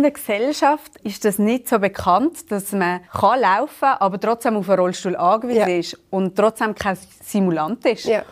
[0.00, 4.56] In der Gesellschaft ist das nicht so bekannt, dass man kann laufen kann, aber trotzdem
[4.56, 5.76] auf einen Rollstuhl angewiesen ja.
[5.76, 8.06] ist und trotzdem kein Simulant ist.
[8.06, 8.22] Ja.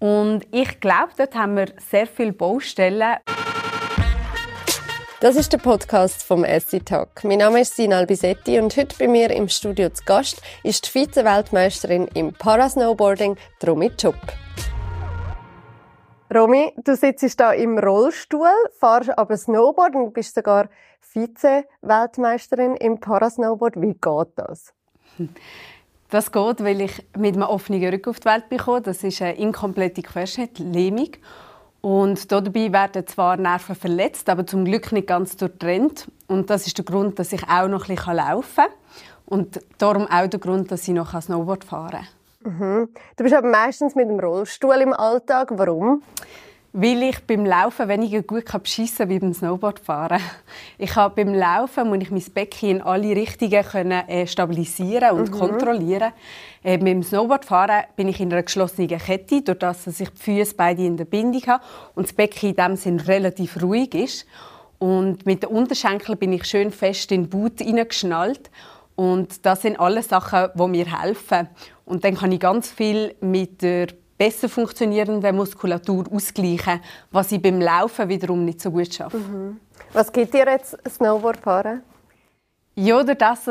[0.00, 3.18] Und ich glaube, dort haben wir sehr viele Baustellen.
[5.20, 7.22] Das ist der Podcast vom SC Talk.
[7.22, 10.90] Mein Name ist Sina Albisetti und heute bei mir im Studio zu Gast ist die
[10.98, 14.16] Vize-Weltmeisterin im Parasnowboarding, Romy Chup.
[16.34, 18.48] Romy, du sitzt da im Rollstuhl,
[18.80, 20.68] fahrst aber Snowboard und bist sogar
[21.12, 23.80] Vize-Weltmeisterin im Parasnowboard.
[23.80, 24.72] Wie geht das?
[26.10, 28.82] Das geht, weil ich mit einem offenen Rücken auf die Welt bekomme.
[28.82, 31.08] Das ist eine inkomplette Querschnittlähmung.
[31.80, 36.06] Und dabei werden zwar Nerven verletzt, aber zum Glück nicht ganz durchtrennt.
[36.28, 38.70] Und das ist der Grund, dass ich auch noch ein bisschen laufen kann.
[39.26, 42.06] Und darum auch der Grund, dass ich noch Snowboard fahren
[42.42, 42.58] kann.
[42.58, 42.88] Mhm.
[43.16, 45.48] Du bist aber meistens mit dem Rollstuhl im Alltag.
[45.52, 46.02] Warum?
[46.76, 50.20] Weil ich beim Laufen weniger gut beschissen wie beim Snowboardfahren.
[50.76, 55.30] Ich habe beim Laufen muss ich mein Becken in alle Richtungen können, äh, stabilisieren und
[55.30, 55.38] mhm.
[55.38, 56.12] kontrollieren.
[56.64, 60.56] Äh, dem Snowboardfahren bin ich in einer geschlossenen Kette, durch das dass ich die Füße
[60.56, 61.62] beide in der Bindung habe
[61.94, 64.26] und das Becken in dem Sinn relativ ruhig ist.
[64.80, 68.50] Und mit den Unterschenkeln bin ich schön fest in den Boot hineingeschnallt.
[68.96, 71.48] Und das sind alles Sachen, die mir helfen.
[71.84, 77.60] Und dann kann ich ganz viel mit der besser funktionierende Muskulatur ausgleichen, was ich beim
[77.60, 79.18] Laufen wiederum nicht so gut schaffe.
[79.18, 79.60] Mhm.
[79.92, 81.82] Was gibt dir jetzt Snowboardfahren?
[82.76, 83.44] Ja, durch das,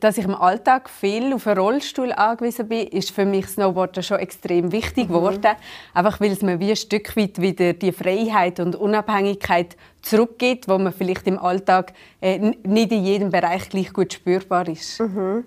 [0.00, 4.18] dass ich im Alltag viel auf einen Rollstuhl angewiesen bin, ist für mich Snowboarden schon
[4.18, 5.12] extrem wichtig mhm.
[5.12, 5.56] geworden.
[5.92, 10.78] Einfach weil es mir wie ein Stück weit wieder die Freiheit und Unabhängigkeit zurückgibt, wo
[10.78, 14.98] man vielleicht im Alltag äh, nicht in jedem Bereich gleich gut spürbar ist.
[14.98, 15.44] Mhm.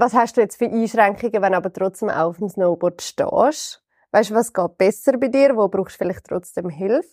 [0.00, 3.82] Was hast du jetzt für Einschränkungen, wenn du aber trotzdem auf dem Snowboard stehst?
[4.12, 5.56] Weißt du, was geht besser bei dir?
[5.56, 7.08] Wo brauchst du vielleicht trotzdem Hilfe?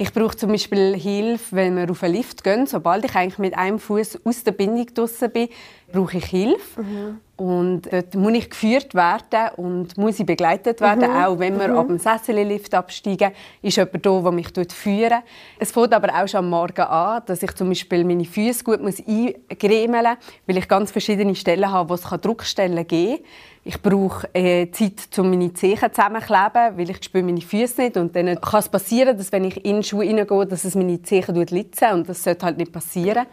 [0.00, 2.66] Ich brauche zum Beispiel Hilfe, wenn wir auf einen Lift gehen.
[2.66, 5.50] Sobald ich eigentlich mit einem Fuß aus der Bindung draußen bin,
[5.92, 6.80] brauche ich Hilfe.
[6.80, 7.20] Mhm.
[7.36, 11.10] Und dort muss ich geführt werden und muss ich begleitet werden.
[11.10, 11.16] Mhm.
[11.16, 11.76] Auch wenn wir mhm.
[11.76, 15.22] ab dem Sessellift absteigen, ist jemand da, der mich führt.
[15.58, 18.80] Es fängt aber auch schon am Morgen an, dass ich zum Beispiel meine Füße gut
[18.80, 23.24] eingremeln muss, weil ich ganz verschiedene Stellen habe, wo es Druckstellen geben kann.
[23.62, 27.96] Ich brauche äh, Zeit, um meine Zehen zusammenzukleben, weil ich spüre meine Füße nicht.
[27.98, 30.02] Und dann kann es passieren, dass wenn ich in den Schuh
[30.44, 33.26] dass es meine Zehen litzen Und das sollte halt nicht passieren.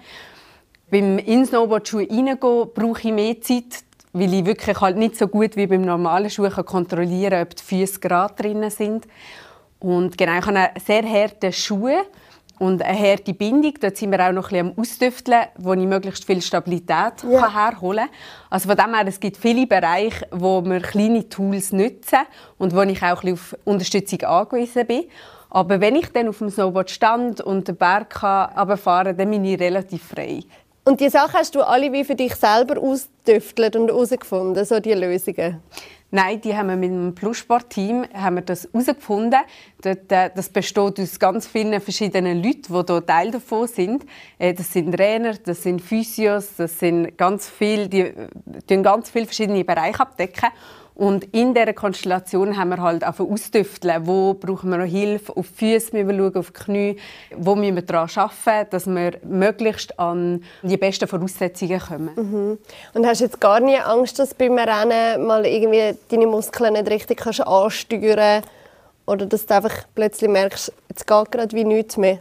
[0.92, 2.38] Beim in Snowboard-Schuh reingehen
[2.74, 6.50] brauche ich mehr Zeit, weil ich wirklich halt nicht so gut wie beim normalen Schuh
[6.50, 9.08] kontrollieren kann, ob die Füße gerade drinnen sind.
[9.80, 11.90] Und genau, ich habe sehr harten Schuh
[12.60, 13.74] und eine harte Bindung.
[13.80, 17.54] Dort sind wir auch noch ein bisschen am Ausdüfteln, wo ich möglichst viel Stabilität ja.
[17.54, 18.16] herholen kann.
[18.50, 22.20] Also von dem her, es gibt viele Bereiche, wo wir kleine Tools nutzen
[22.58, 25.04] und wo ich auch ein bisschen auf Unterstützung angewiesen bin.
[25.50, 29.46] Aber wenn ich dann auf dem Snowboard stand und den Berg runterfahren kann, dann bin
[29.46, 30.42] ich relativ frei.
[30.84, 34.94] Und die Sachen hast du alle wie für dich selber ausdüftelt und herausgefunden, so die
[34.94, 35.62] Lösungen?
[36.10, 39.42] Nein, die haben wir mit dem Plussport-Team herausgefunden.
[39.84, 44.06] Äh, das besteht aus ganz vielen verschiedenen Leuten, die hier Teil davon sind.
[44.40, 48.14] Äh, das sind Trainer, das sind Physios, das sind ganz viele, die,
[48.70, 50.50] die ganz viele verschiedene Bereiche abdecken.
[50.98, 55.46] Und in dieser Konstellation haben wir halt auch ausdüfteln, wo brauchen wir noch Hilfe, auf
[55.50, 56.98] die Füße müssen wir schauen, auf die Knie,
[57.36, 62.10] wo müssen wir daran arbeiten, dass wir möglichst an die besten Voraussetzungen kommen.
[62.16, 62.58] Mhm.
[62.96, 66.90] Und hast du jetzt gar nie Angst, dass beim Rennen mal irgendwie deine Muskeln nicht
[66.90, 68.50] richtig kannst ansteuern kannst?
[69.06, 72.18] Oder dass du einfach plötzlich merkst, jetzt geht gerade wie nichts mehr?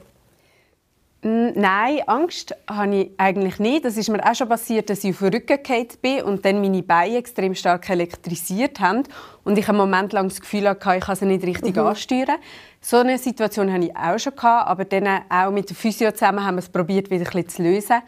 [1.22, 3.84] Nein, Angst habe ich eigentlich nicht.
[3.84, 6.60] Das ist mir auch schon passiert, dass ich auf den Rücken gefallen bin und dann
[6.60, 9.02] meine Beine extrem stark elektrisiert haben
[9.42, 11.86] und ich einen Moment lang das Gefühl hatte, ich kann sie nicht richtig mhm.
[11.86, 12.36] ansteuern.
[12.80, 16.44] So eine Situation hatte ich auch schon gehabt, aber dann auch mit der Physio zusammen
[16.44, 18.02] haben wir es probiert, wieder ein bisschen zu lösen.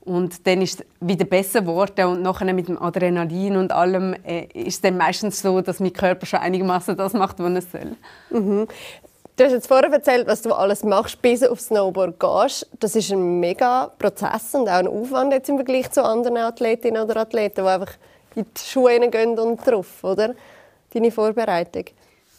[0.00, 4.46] Und dann ist es wieder besser geworden und nachher mit dem Adrenalin und allem äh,
[4.52, 7.96] ist es dann meistens so, dass mein Körper schon einigermaßen das macht, was er soll.
[8.30, 8.68] Mhm.
[9.36, 12.68] Du hast jetzt vorher erzählt, was du alles machst, bis du aufs Snowboard gehst.
[12.78, 17.02] Das ist ein mega Prozess und auch ein Aufwand jetzt im Vergleich zu anderen Athletinnen
[17.02, 17.94] oder Athleten, die einfach
[18.36, 20.36] in die Schuhe gehen und drauf, oder?
[20.92, 21.86] Deine Vorbereitung.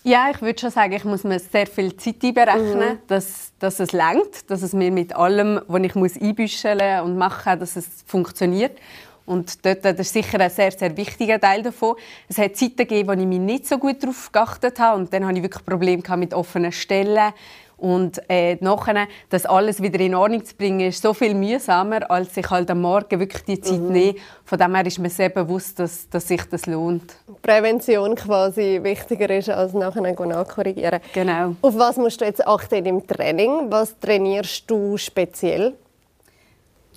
[0.06, 3.00] Ja, ich würde schon sagen, ich muss mir sehr viel Zeit einberechnen, mhm.
[3.08, 7.60] dass, dass es längt, dass es mir mit allem, was ich muss einbüscheln und machen,
[7.60, 8.78] dass es funktioniert.
[9.26, 11.96] Und dort, das ist sicher ein sehr, sehr wichtiger Teil davon.
[12.28, 15.00] Es hat Zeiten gegeben, wo ich mich nicht so gut darauf geachtet habe.
[15.00, 17.34] Und dann hatte ich wirklich Probleme mit offenen Stellen.
[17.78, 22.34] Und äh, nachher, das alles wieder in Ordnung zu bringen, ist so viel mühsamer, als
[22.34, 23.92] sich halt am Morgen wirklich die Zeit mhm.
[23.92, 24.18] nehmen.
[24.46, 27.18] Von dem her ist mir sehr bewusst, dass, dass sich das lohnt.
[27.42, 31.02] Prävention quasi wichtiger ist, als nachher nachkorrigieren.
[31.14, 31.56] Genau.
[31.62, 33.70] Auf was musst du jetzt achten im Training?
[33.70, 35.74] Was trainierst du speziell?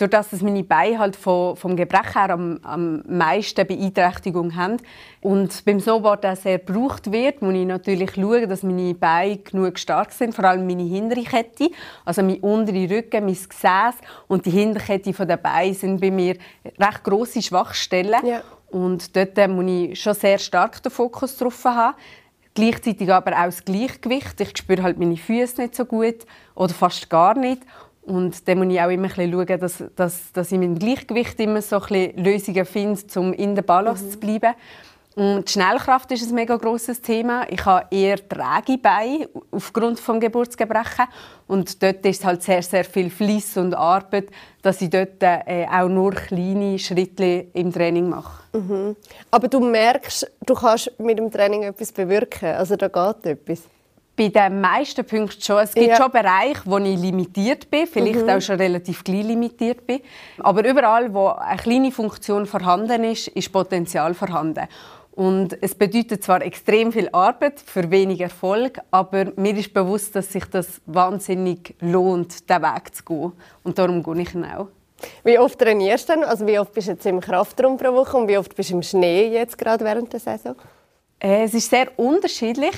[0.01, 4.77] Durch das, dass meine Beine halt vom, vom Gebrechen her am, am meisten Beeinträchtigung haben
[5.21, 9.79] und beim Snowboard auch sehr gebraucht wird, muss ich natürlich schauen, dass meine Beine genug
[9.79, 11.71] stark sind, vor allem meine hintere Kette,
[12.05, 13.97] also mein unterer Rücken, mein Gesäß
[14.29, 16.37] und die Hinterkette der Beine sind bei mir
[16.79, 18.43] recht grosse Schwachstellen ja.
[18.71, 21.95] und dort muss ich schon sehr stark den Fokus drauf haben.
[22.55, 24.41] Gleichzeitig aber auch das Gleichgewicht.
[24.41, 27.63] Ich spüre halt meine Füße nicht so gut oder fast gar nicht.
[28.09, 31.39] Und dann muss ich auch immer ein schauen, dass, dass, dass ich mit dem Gleichgewicht
[31.41, 34.11] immer so ein Lösungen finde, um in der Balance mhm.
[34.11, 34.55] zu bleiben.
[35.15, 37.45] Und die Schnellkraft ist ein mega grosses Thema.
[37.51, 41.07] Ich habe eher träge Beine aufgrund des Geburtsgebrechen.
[41.49, 44.29] Und dort ist halt sehr, sehr viel Fleiss und Arbeit,
[44.63, 48.45] dass ich dort äh, auch nur kleine Schritte im Training mache.
[48.57, 48.97] Mhm.
[49.31, 52.55] Aber du merkst, du kannst mit dem Training etwas bewirken.
[52.55, 53.65] Also da geht etwas
[54.19, 55.59] bei den meisten Punkten schon.
[55.59, 55.97] Es gibt ja.
[55.97, 58.31] schon Bereiche, wo ich limitiert bin, vielleicht mhm.
[58.31, 60.01] auch schon relativ klein limitiert bin.
[60.41, 64.67] Aber überall, wo eine kleine Funktion vorhanden ist, ist Potenzial vorhanden.
[65.13, 70.33] Und es bedeutet zwar extrem viel Arbeit für wenig Erfolg, aber mir ist bewusst, dass
[70.33, 73.33] sich das wahnsinnig lohnt, diesen Weg zu gehen.
[73.65, 74.69] Und darum gehe ich ihn auch.
[75.25, 76.25] Wie oft trainierst du denn?
[76.25, 78.75] Also wie oft bist du jetzt im Kraftraum pro Woche und wie oft bist du
[78.75, 80.57] im Schnee jetzt gerade während der Saison?
[81.21, 82.75] Äh, es ist sehr unterschiedlich.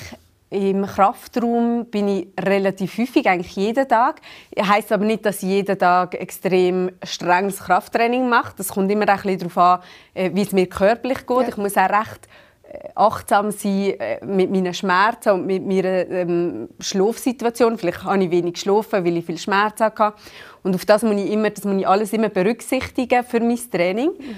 [0.50, 4.20] Im Kraftraum bin ich relativ häufig, eigentlich jeden Tag.
[4.50, 8.55] Das heisst aber nicht, dass ich jeden Tag extrem strenges Krafttraining mache.
[8.56, 9.81] Das kommt immer ein bisschen darauf an,
[10.12, 11.41] äh, wie es mir körperlich geht.
[11.43, 11.49] Ja.
[11.49, 12.26] Ich muss auch recht
[12.64, 17.79] äh, achtsam sein äh, mit meinen Schmerzen und mit meiner ähm, Schlafsituation.
[17.79, 20.14] Vielleicht habe ich wenig geschlafen, weil ich viel Schmerzen hatte.
[20.64, 24.11] Und auf das muss ich, immer, das muss ich alles immer berücksichtigen für mein Training.
[24.19, 24.35] Mhm.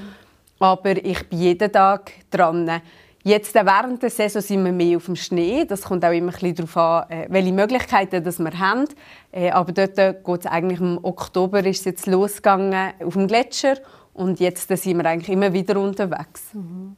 [0.59, 2.82] Aber ich bin jeden Tag dran.
[3.25, 5.65] Jetzt äh, während der Saison sind wir mehr auf dem Schnee.
[5.65, 8.87] Das kommt auch immer ein darauf an, äh, welche Möglichkeiten das wir haben.
[9.31, 13.77] Äh, aber dort geht es eigentlich im Oktober ist es jetzt losgegangen auf dem Gletscher
[14.13, 16.53] und jetzt sind wir eigentlich immer wieder unterwegs.
[16.53, 16.97] Mhm.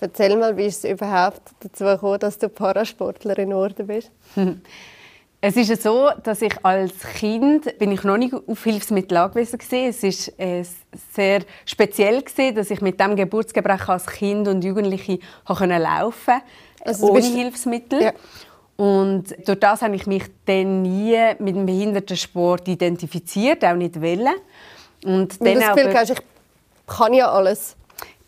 [0.00, 4.10] Erzähl mal, wie ist es überhaupt dazu gekommen, dass du Parasportlerin geworden bist?
[5.42, 9.78] Es ist so, dass ich als Kind bin ich noch nicht auf Hilfsmittel angewiesen war.
[9.88, 10.62] Es ist äh,
[11.14, 16.42] sehr speziell gewesen, dass ich mit dem Geburtsgebrechen als Kind und Jugendliche laufen konnte,
[16.84, 18.02] also ohne Hilfsmittel.
[18.02, 18.12] Ja.
[18.76, 24.34] Und durch das habe ich mich dann nie mit dem Behindertensport identifiziert, auch nicht wollen.
[25.04, 26.20] Und dann das Gefühl hast, ich
[26.86, 27.76] kann ja alles.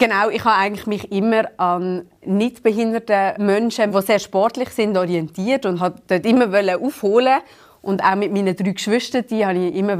[0.02, 5.64] Genau, ich habe eigentlich mich immer an nicht behinderte Menschen, die sehr sportlich sind, orientiert
[5.64, 7.38] und habe dort immer aufholen
[7.82, 9.96] und auch mit meinen drei Geschwistern, die habe ich immer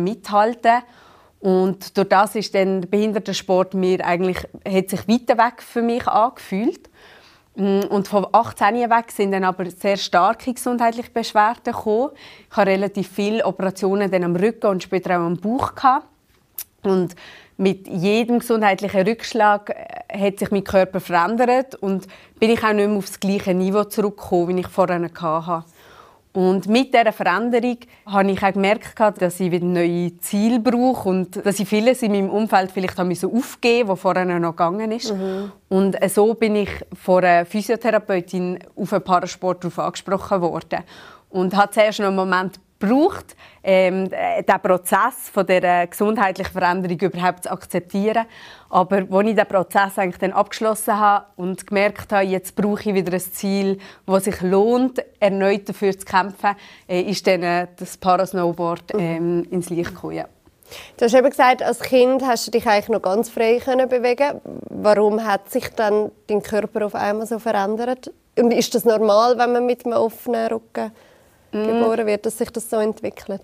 [0.00, 0.82] mithalten
[1.38, 6.04] und durch das ist dann der Behindertensport mir eigentlich hat sich weiter weg für mich
[6.08, 6.90] angefühlt.
[7.54, 12.10] Mm, und von 18 weg sind dann aber sehr starke gesundheitliche Beschwerden gekommen.
[12.50, 16.08] Ich hatte relativ viele Operationen dann am Rücken und später auch am Bauch gehabt.
[16.82, 17.14] Und
[17.56, 22.06] mit jedem gesundheitlichen Rückschlag äh, hat sich mein Körper verändert und
[22.40, 25.64] bin ich auch nicht mehr auf das gleiche Niveau zurückgekommen, wie ich vorher hatte.
[26.34, 31.46] Und mit dieser Veränderung habe ich auch gemerkt, dass ich wieder neue Ziele brauche und
[31.46, 35.14] dass ich vieles in meinem Umfeld vielleicht aufgeben musste, was vorher noch gegangen ist.
[35.14, 35.52] Mhm.
[35.68, 40.80] Und so bin ich von einer Physiotherapeutin auf einen Parasport angesprochen worden.
[41.30, 47.44] Und hat zuerst noch einen Moment braucht, ähm, den Prozess von der gesundheitlichen Veränderung überhaupt
[47.44, 48.26] zu akzeptieren.
[48.68, 52.94] Aber als ich den Prozess eigentlich dann abgeschlossen habe und gemerkt habe, jetzt brauche ich
[52.94, 56.56] wieder ein Ziel, das sich lohnt, erneut dafür zu kämpfen,
[56.88, 59.00] äh, ist dann äh, das Parasnowboard mhm.
[59.00, 60.16] ähm, ins Licht gekommen.
[60.16, 60.24] Ja.
[60.96, 64.40] Du hast eben gesagt, als Kind hast du dich eigentlich noch ganz frei können bewegen.
[64.70, 68.10] Warum hat sich dann dein Körper auf einmal so verändert?
[68.36, 70.90] Und ist das normal, wenn man mit einem offenen Rücken
[71.54, 71.66] mm.
[71.66, 73.40] geboren wird, dass sich das so entwickelt?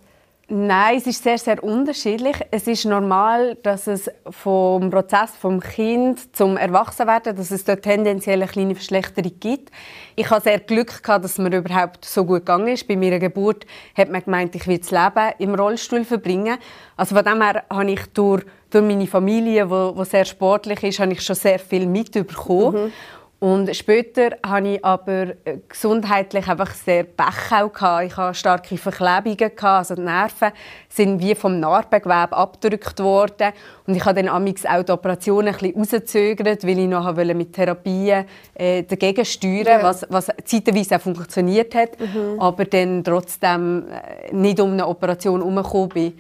[0.53, 2.35] Nein, es ist sehr, sehr unterschiedlich.
[2.51, 8.43] Es ist normal, dass es vom Prozess vom Kind zum Erwachsenwerden, dass es dort tendenziell
[8.43, 9.71] eine kleine Verschlechterung gibt.
[10.17, 12.89] Ich habe sehr Glück gehabt, dass mir überhaupt so gut gegangen ist.
[12.89, 13.65] Bei meiner Geburt
[13.97, 16.59] hat man gemeint, ich will das Leben im Rollstuhl verbringen.
[16.97, 20.99] Also von dem her habe ich durch, durch meine Familie, die, die sehr sportlich ist,
[20.99, 22.87] habe ich schon sehr viel mitbekommen.
[22.87, 22.93] Mhm.
[23.41, 28.05] Und später hatte ich aber äh, gesundheitlich einfach sehr Pech auch gehabt.
[28.05, 30.53] Ich hatte starke Verklebungen gehabt, also die Nerven
[30.91, 33.53] sind wie vom Narbengewebe abgedrückt worden
[33.87, 37.55] und ich habe dann amix auch die Operation ein bisschen rausgezögert, weil ich noch mit
[37.55, 39.83] Therapien äh, dagegen steuern, ja.
[39.85, 42.39] was, was zeitweise auch funktioniert hat, mhm.
[42.39, 46.19] aber dann trotzdem äh, nicht um eine Operation herumgekommen bin.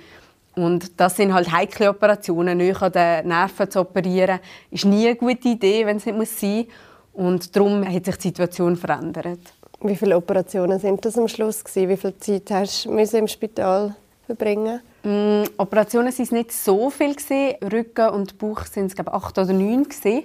[0.54, 5.16] Und das sind halt heikle Operationen, nicht an den Nerven zu operieren, ist nie eine
[5.16, 6.66] gute Idee, wenn es nicht sein muss.
[7.20, 9.40] Und darum hat sich die Situation verändert.
[9.82, 11.90] Wie viele Operationen sind das am Schluss gewesen?
[11.90, 14.80] Wie viel Zeit hast du im Spital verbringen?
[15.02, 17.56] Mm, Operationen sind es nicht so viel gewesen.
[17.70, 20.22] Rücken und Bauch sind es glaube acht oder neun gewesen.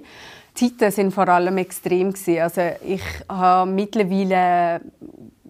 [0.58, 2.40] Die Zeiten sind vor allem extrem gewesen.
[2.40, 4.80] Also ich habe mittlerweile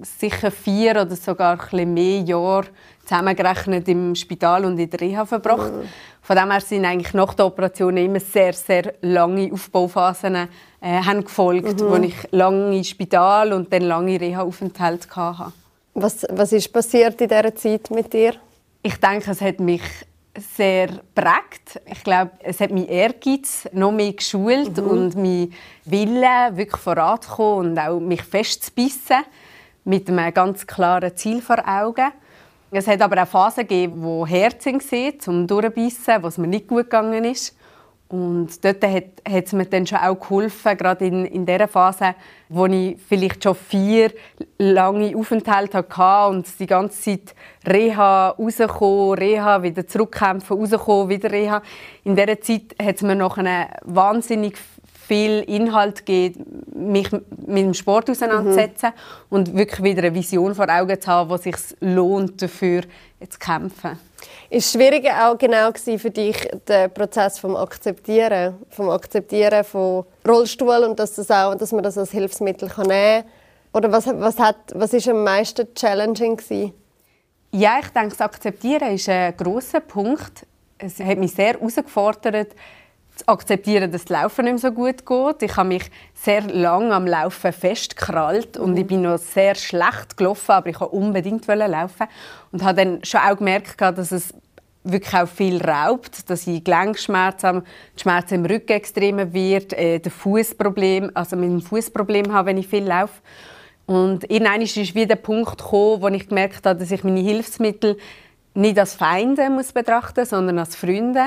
[0.03, 2.67] sicher vier oder sogar ein mehr Jahre
[3.05, 5.73] zusammengerechnet im Spital und in der Reha verbracht.
[5.73, 5.89] Mhm.
[6.27, 10.49] Von dem her sind eigentlich nach der Operation immer sehr, sehr lange Aufbauphasen äh,
[10.81, 11.89] haben gefolgt, mhm.
[11.89, 15.53] wo ich lange im Spital und dann lange Reha-Aufenthalte hatte.
[15.95, 18.35] Was, was ist passiert in dieser Zeit mit dir?
[18.83, 19.83] Ich denke, es hat mich
[20.57, 21.81] sehr prägt.
[21.87, 24.89] Ich glaube, es hat mein Ehrgeiz noch mehr geschult mhm.
[24.89, 25.53] und mein
[25.85, 29.23] Wille, wirklich voranzukommen und auch mich festzubissen
[29.85, 32.11] mit einem ganz klaren Ziel vor Augen.
[32.77, 36.85] Es hat aber auch Phasen gegeben, wo Herzen waren, zum Durchbissen, was mir nicht gut
[36.85, 37.57] gegangen ist.
[38.09, 42.15] Und dort hat, hat es mir dann schon auch geholfen, gerade in, in der Phase,
[42.49, 44.13] wo ich vielleicht schon vier
[44.59, 47.35] lange Aufenthalte hatte und die ganze Zeit
[47.67, 51.63] Reha, rauskommen, Reha, wieder zurückkämpfen, rauskommen, wieder Reha.
[52.05, 54.57] In dieser Zeit hat es mir noch eine wahnsinnig
[55.07, 56.39] viel Inhalt gibt,
[56.75, 59.37] mich mit dem Sport auseinanderzusetzen mhm.
[59.37, 62.83] und wirklich wieder eine Vision vor Augen zu haben, wo es sich lohnt, dafür
[63.29, 63.99] zu kämpfen.
[64.51, 70.99] Ist schwierig auch genau für dich der Prozess vom Akzeptieren, vom Akzeptieren von Rollstuhl und
[70.99, 73.31] dass, das auch, dass man das als Hilfsmittel kann nehmen kann?
[73.73, 76.73] Oder was, was, hat, was ist am meisten challenging gewesen?
[77.53, 80.47] Ja, ich denke, das Akzeptieren ist ein großer Punkt.
[80.79, 82.49] Es hat mich sehr herausgefordert,
[83.17, 85.43] zu akzeptieren, dass das Laufen nicht so gut geht.
[85.43, 90.53] Ich habe mich sehr lange am Laufen festgekrallt und ich bin noch sehr schlecht gelaufen,
[90.53, 92.07] aber ich wollte unbedingt laufen
[92.53, 94.35] und habe dann schon auch gemerkt, dass es
[94.85, 97.63] wirklich auch viel raubt, dass ich Gelenkschmerzen,
[97.97, 102.59] die Schmerzen im Rücken extremer wird, äh, der Fußproblem, also mit dem Fußproblem habe, wenn
[102.59, 103.21] ich viel laufe.
[103.87, 107.97] Und irgendwann ist wieder der Punkt gekommen, wo ich gemerkt habe, dass ich meine Hilfsmittel
[108.55, 111.27] nicht als Feinde muss betrachten, sondern als Freunde.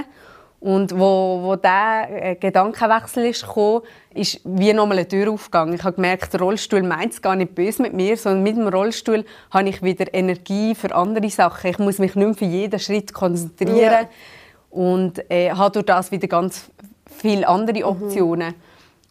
[0.60, 3.82] Und wo, wo dieser äh, Gedankenwechsel ist gekommen,
[4.14, 5.74] ist wie nochmal eine Tür aufgegangen.
[5.74, 8.68] Ich habe gemerkt, der Rollstuhl meint es gar nicht böse mit mir, sondern mit dem
[8.68, 11.70] Rollstuhl habe ich wieder Energie für andere Sachen.
[11.70, 14.10] Ich muss mich nicht mehr für jeden Schritt konzentrieren ja.
[14.70, 16.70] und äh, habe durch das wieder ganz
[17.06, 17.86] viele andere mhm.
[17.86, 18.54] Optionen.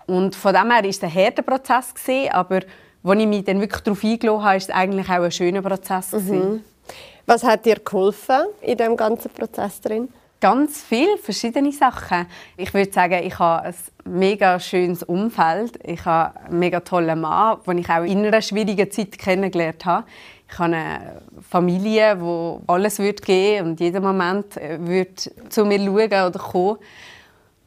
[0.07, 0.15] Mhm.
[0.15, 2.61] Und von dem her war es ein harter Prozess, gewesen, aber
[3.05, 6.13] als ich mich dann wirklich darauf eingelassen habe, war es eigentlich auch ein schöner Prozess.
[6.13, 6.63] Mhm.
[7.25, 10.09] Was hat dir geholfen in diesem ganzen Prozess drin?
[10.41, 12.27] Ganz viele verschiedene Sachen.
[12.57, 15.81] Ich würde sagen, ich habe ein mega schönes Umfeld.
[15.85, 20.07] Ich habe einen mega tollen Mann, den ich auch in einer schwierigen Zeit kennengelernt habe.
[20.49, 25.81] Ich habe eine Familie, wo alles wird geben und jeden Moment äh, wird zu mir
[25.81, 26.79] schauen oder kommen.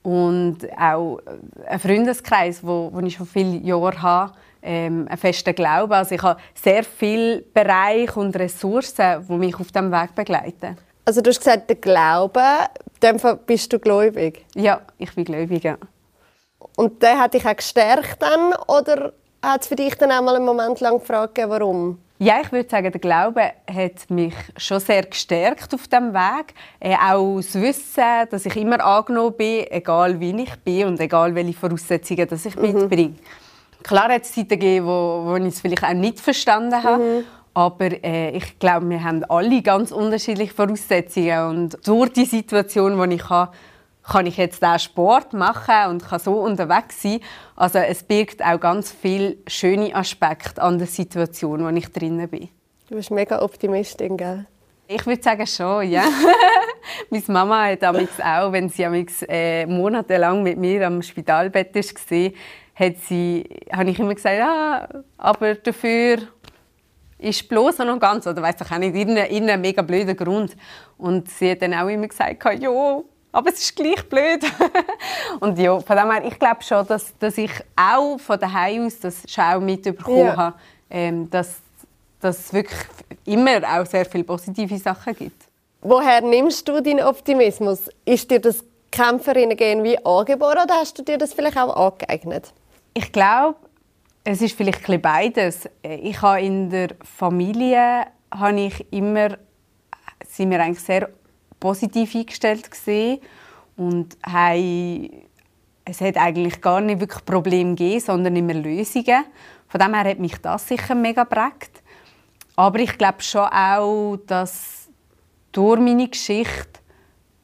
[0.04, 1.20] Und auch
[1.68, 5.92] ein Freundeskreis, wo, wo ich schon viele Jahre habe, ähm, einen festen Glauben.
[5.92, 10.78] Also ich habe sehr viele Bereiche und Ressourcen, die mich auf diesem Weg begleiten.
[11.06, 12.42] Also du hast gesagt, der Glaube,
[13.02, 14.46] in dem bist du gläubig?
[14.56, 15.78] Ja, ich bin gläubig, ja.
[16.76, 20.36] Und der hat dich auch gestärkt dann, oder hat es für dich dann auch mal
[20.36, 22.00] einen Moment lang gefragt, warum?
[22.20, 26.54] Ja, ich würde sagen, der Glaube hat mich schon sehr gestärkt auf dem Weg.
[26.80, 31.34] Äh, auch das Wissen, dass ich immer angenommen bin, egal wie ich bin und egal
[31.34, 32.62] welche Voraussetzungen dass ich mhm.
[32.62, 33.16] mitbringe.
[33.82, 37.04] Klar hat es Zeiten gegeben, wo, wo ich es vielleicht auch nicht verstanden habe.
[37.04, 37.24] Mhm.
[37.54, 41.50] Aber äh, ich glaube, wir haben alle ganz unterschiedliche Voraussetzungen.
[41.50, 43.52] Und durch die Situation, die ich habe,
[44.04, 47.20] kann ich jetzt auch Sport machen und kann so unterwegs sein.
[47.56, 52.28] Also es birgt auch ganz viele schöne Aspekte an der Situation, in der ich drin
[52.28, 52.50] bin.
[52.90, 54.46] Du bist mega Optimistin, gell?
[54.88, 56.04] Ich würde sagen schon, ja.
[57.10, 58.84] Meine Mama hat auch, wenn sie
[59.30, 62.32] äh, monatelang mit mir am Spitalbett war,
[62.76, 66.18] hat sie, habe ich immer gesagt, ah, aber dafür
[67.22, 70.56] ist bloß noch ganz, oder weiß ich auch nicht, irgendein mega blöder Grund.
[70.98, 73.02] Und sie hat dann auch immer gesagt, ja,
[73.32, 74.44] aber es ist gleich blöd.
[75.40, 79.00] und ja, von dem her, ich glaube schon, dass, dass ich auch von daheim aus
[79.00, 80.36] das schon auch mitbekommen ja.
[80.36, 80.56] habe,
[80.90, 81.58] ähm, dass,
[82.20, 82.80] dass es wirklich
[83.26, 85.46] immer auch sehr viele positive Sachen gibt.
[85.82, 87.90] Woher nimmst du deinen Optimismus?
[88.04, 92.52] Ist dir das Kämpferinnen gehen wie angeboren oder hast du dir das vielleicht auch angeeignet?
[92.94, 93.56] Ich glaube,
[94.24, 95.70] es ist vielleicht ein beides.
[95.82, 99.38] Ich habe in der Familie habe ich immer,
[100.28, 101.10] sind wir eigentlich sehr
[101.60, 103.20] positiv eingestellt gesehen
[103.78, 105.10] und haben,
[105.86, 109.26] es hat eigentlich gar nicht wirklich Probleme gegeben, sondern immer Lösungen.
[109.68, 111.82] Von dem her hat mich das sicher mega geprägt.
[112.56, 114.90] Aber ich glaube schon auch, dass
[115.52, 116.80] durch meine Geschichte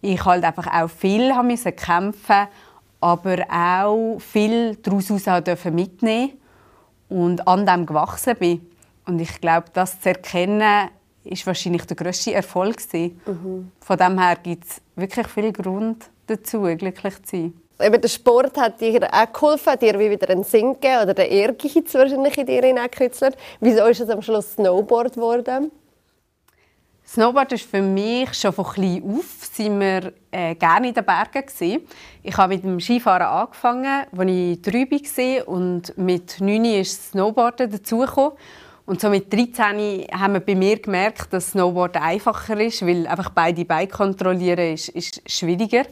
[0.01, 2.48] ich halt einfach auch viel haben müssen kämpfen,
[3.01, 5.10] aber auch viel daraus
[5.72, 6.34] mitnehmen
[7.10, 8.70] und an dem gewachsen bin.
[9.06, 10.90] Und ich glaube, das zu erkennen,
[11.24, 13.72] ist wahrscheinlich der grösste Erfolg Mhm.
[13.80, 17.54] Von dem her gibt es wirklich viel Grund dazu, glücklich zu sein.
[17.80, 22.38] Eben der Sport hat dir auch geholfen, dir wieder ein Sinken oder der Ehrgeiz wahrscheinlich
[22.38, 23.38] in dir hineingekützelt.
[23.60, 25.72] Wieso ist es am Schluss Snowboard geworden?
[27.08, 31.46] Snowboard ist für mich schon von klein auf sind wir äh, gerne in den Bergen
[31.46, 31.88] gewesen.
[32.22, 37.72] Ich habe mit dem Skifahren angefangen, als ich drei war und mit neun ist Snowboarden
[37.72, 38.34] dazugekommen.
[38.86, 43.30] Und so mit 13 haben wir bei mir gemerkt, dass Snowboarden einfacher ist, weil einfach
[43.30, 45.86] beide Beine kontrollieren ist, ist schwieriger.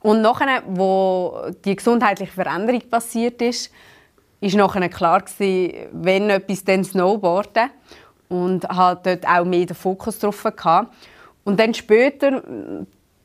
[0.00, 3.70] Und nachher, wo die gesundheitliche Veränderung passiert ist,
[4.40, 7.70] ist nachher klar gewesen, wenn etwas dann Snowboarden
[8.32, 10.92] und hatte dort auch mehr den Fokus drauf gehabt.
[11.44, 12.42] Und dann später,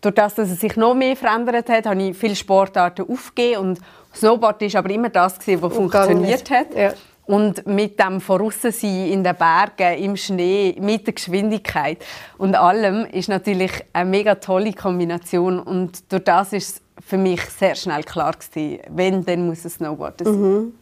[0.02, 3.80] durch das, dass es sich noch mehr verändert hat, habe ich viele Sportarten aufgegeben und
[4.14, 6.76] Snowboard ist aber immer das gewesen, was funktioniert hat.
[6.76, 6.94] Ja.
[7.26, 8.74] Und mit dem Voraussein
[9.12, 12.00] in den Bergen, im Schnee, mit der Geschwindigkeit
[12.38, 15.60] und allem ist natürlich eine mega tolle Kombination.
[15.60, 19.76] Und durch das ist es für mich sehr schnell klar gewesen, wenn, dann muss es
[19.76, 20.42] Snowboard sein.
[20.42, 20.74] Mhm.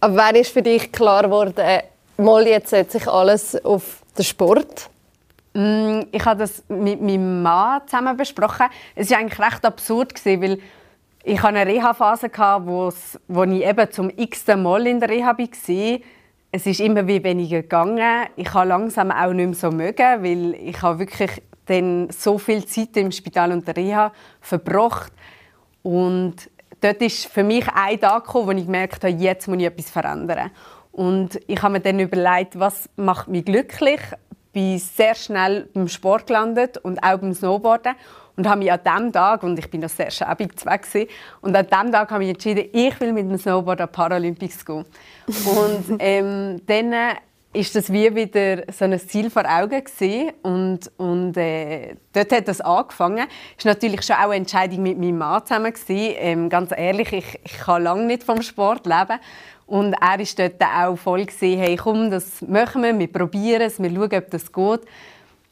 [0.00, 1.64] Aber wann ist für dich klar geworden,
[2.16, 4.90] mal jetzt setze ich alles auf den Sport?
[5.54, 8.66] Mm, ich habe das mit meinem Mann zusammen besprochen.
[8.94, 10.58] Es war eigentlich recht absurd, weil
[11.24, 12.30] ich hatte eine Reha-Phase,
[12.66, 15.98] wo ich eben zum x-ten Mal in der Reha war.
[16.54, 18.26] Es ist immer wie weniger gegangen.
[18.36, 22.64] Ich habe langsam auch nicht mehr so mögen, weil ich habe wirklich dann so viel
[22.66, 25.12] Zeit im Spital und der Reha verbracht.
[25.82, 26.50] Und
[26.80, 29.90] dort ist für mich ein Tag gekommen, wo ich gemerkt habe, jetzt muss ich etwas
[29.90, 30.50] verändern.
[30.92, 34.00] Und ich habe mir dann überlegt, was macht mich glücklich.
[34.30, 37.94] Ich bin sehr schnell beim Sport gelandet und auch beim Snowboarden
[38.36, 41.08] und habe mich an dem Tag, und ich bin noch sehr schäbig weg,
[41.40, 44.84] und an dem Tag habe ich entschieden, ich will mit dem Snowboard an Paralympics gehen.
[45.26, 46.94] und ähm, dann
[47.54, 50.32] ist das wie wieder so ein Ziel vor Augen gewesen.
[50.42, 53.26] und und äh, dort hat das angefangen.
[53.58, 56.14] Es war natürlich schon auch eine Entscheidung mit meinem Mann zusammen gewesen.
[56.18, 59.18] Ähm, ganz ehrlich, ich, ich kann lange nicht vom Sport leben
[59.66, 63.80] und er ist dort auch voll gewesen, hey, komm, das machen wir, wir probieren es,
[63.80, 64.80] wir schauen, ob das geht.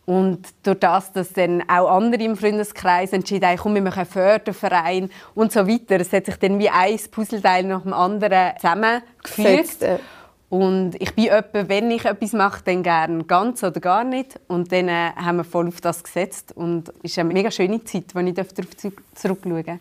[0.07, 4.11] Und durch das, dass dann auch andere im Freundeskreis entschieden haben, komm, wir machen einen
[4.11, 6.01] Förderverein und so weiter.
[6.01, 9.87] Es hat sich dann wie ein Puzzleteil nach dem anderen zusammengefügt.
[10.49, 14.41] Und ich bin jemand, wenn ich etwas mache, dann gerne ganz oder gar nicht.
[14.49, 16.53] Und dann äh, haben wir voll auf das gesetzt.
[16.57, 18.51] Und es ist eine mega schöne Zeit, wenn ich darauf
[19.15, 19.79] zurückschauen darf.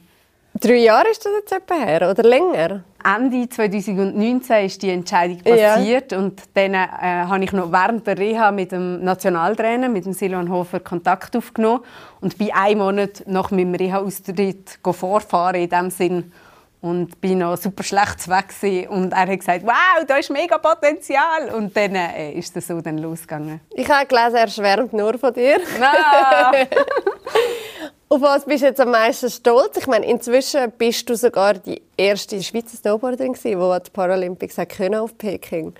[0.60, 2.84] Drei Jahre ist das jetzt etwa her oder länger?
[3.04, 6.18] Ende 2019 ist die Entscheidung passiert ja.
[6.18, 10.52] und dann äh, habe ich noch während der Reha mit dem Nationaltrainer, mit dem Silvan
[10.52, 11.86] Hofer, Kontakt aufgenommen
[12.20, 16.34] und bin einen Monat nach meinem Reha-Austritt vorfahren in dem Sinn
[16.82, 21.54] und bin noch super schlecht weg und er hat gesagt, wow, da ist mega Potenzial
[21.56, 23.62] und dann äh, ist das so dann losgegangen.
[23.72, 25.58] Ich habe gelesen, er schwärmt nur von dir.
[25.80, 25.86] No.
[28.12, 29.78] Auf was bist du jetzt am meisten stolz?
[29.78, 34.96] Ich meine, inzwischen bist du sogar die erste Schweizer Snowboarderin die an die Paralympics können
[34.96, 35.76] auf Peking.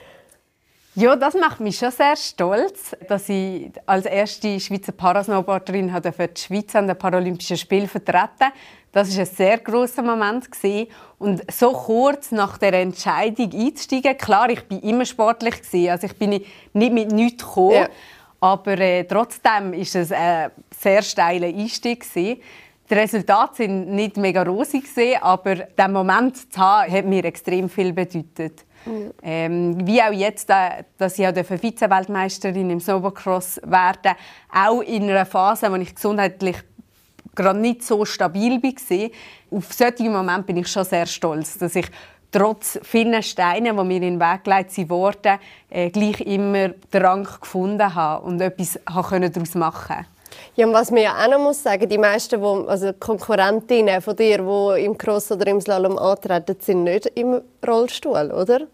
[0.94, 6.76] Ja, das macht mich schon sehr stolz, dass ich als erste Schweizer Parasnowboarderin die Schweiz
[6.76, 8.52] an den Paralympischen Spielen vertreten
[8.92, 10.50] Das war ein sehr großer Moment
[11.18, 15.56] und so kurz nach der Entscheidung einzusteigen, klar, ich bin immer sportlich
[15.90, 17.74] also ich bin nicht mit nichts gekommen.
[17.74, 17.90] Ja.
[18.40, 22.02] Aber äh, trotzdem ist es ein sehr steiler Einstieg.
[22.02, 22.42] Gewesen.
[22.90, 27.70] Die Resultate sind nicht mega rosig, gewesen, aber der Moment zu haben, hat mir extrem
[27.70, 28.66] viel bedeutet.
[28.86, 29.12] Mhm.
[29.22, 34.16] Ähm, wie auch jetzt, äh, dass ich Vize-Weltmeisterin im Snowboardcross werde,
[34.52, 36.58] auch in einer Phase, wo ich gesundheitlich
[37.36, 39.10] gerade nicht so stabil war.
[39.52, 41.86] Auf solchen Moment bin ich schon sehr stolz, dass ich
[42.32, 45.40] trotz vielen Steinen, die mir in den Weg gelegt wurden,
[45.70, 50.06] äh, gleich immer den Rang gefunden habe und etwas daraus machen konnte.
[50.56, 54.16] Ja, und was man ja auch noch muss sagen, die meisten, wo, also Konkurrentinnen von
[54.16, 58.68] dir, die im Cross oder im Slalom antreten, sind nicht im Rollstuhl, oder?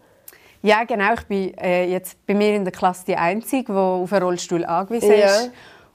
[0.62, 1.14] Ja, genau.
[1.14, 4.64] Ich bin äh, jetzt bei mir in der Klasse die Einzige, die auf einen Rollstuhl
[4.64, 5.26] angewiesen ja.
[5.26, 5.50] ist.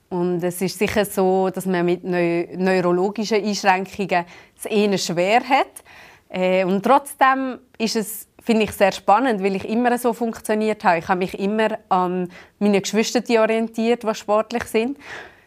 [0.10, 4.26] Und es ist sicher so, dass man mit neu neurologischen Einschränkungen
[4.58, 5.84] es eher schwer hat.
[6.32, 10.98] Äh, und trotzdem ist es finde ich sehr spannend, weil ich immer so funktioniert habe.
[10.98, 14.98] Ich habe mich immer an meine Geschwister orientiert, die sportlich sind.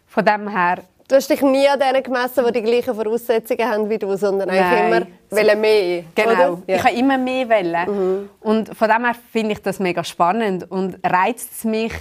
[0.06, 3.90] Von dem her Du hast dich nie an denen gemessen, die die gleichen Voraussetzungen haben
[3.90, 5.06] wie du, sondern einfach
[5.38, 6.04] immer mehr.
[6.14, 6.76] Genau, ja.
[6.76, 7.90] ich habe immer mehr wollen.
[7.90, 8.30] Mhm.
[8.40, 11.92] Und von dem her finde ich das mega spannend und reizt es mich,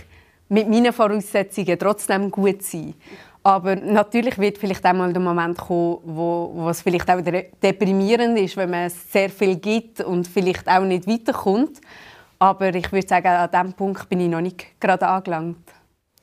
[0.48, 2.94] mit meinen Voraussetzungen trotzdem gut zu sein.
[3.46, 7.20] Aber natürlich wird vielleicht einmal der Moment kommen, wo, wo es vielleicht auch
[7.62, 11.82] deprimierend ist, wenn man sehr viel gibt und vielleicht auch nicht weiterkommt.
[12.40, 15.58] Aber ich würde sagen, an diesem Punkt bin ich noch nicht gerade angelangt.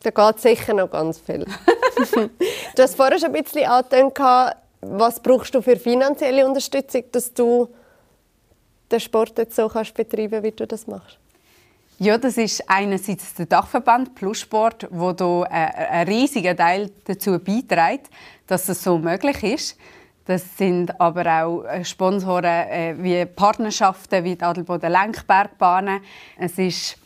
[0.02, 1.44] Da geht sicher noch ganz viel.
[2.74, 4.18] du hast vorher schon ein bisschen angetönt,
[4.80, 7.68] was brauchst du für finanzielle Unterstützung, dass du
[8.90, 11.19] den Sport jetzt so kannst betreiben wie du das machst?
[12.02, 18.08] Ja, das ist einerseits der Dachverband Plussport, wo da einen riesigen Teil dazu beiträgt,
[18.46, 19.78] dass es so möglich ist.
[20.24, 26.00] Das sind aber auch äh, Sponsoren äh, wie Partnerschaften wie die Adelboden Lenkbergbahnen.
[26.38, 26.96] Es ist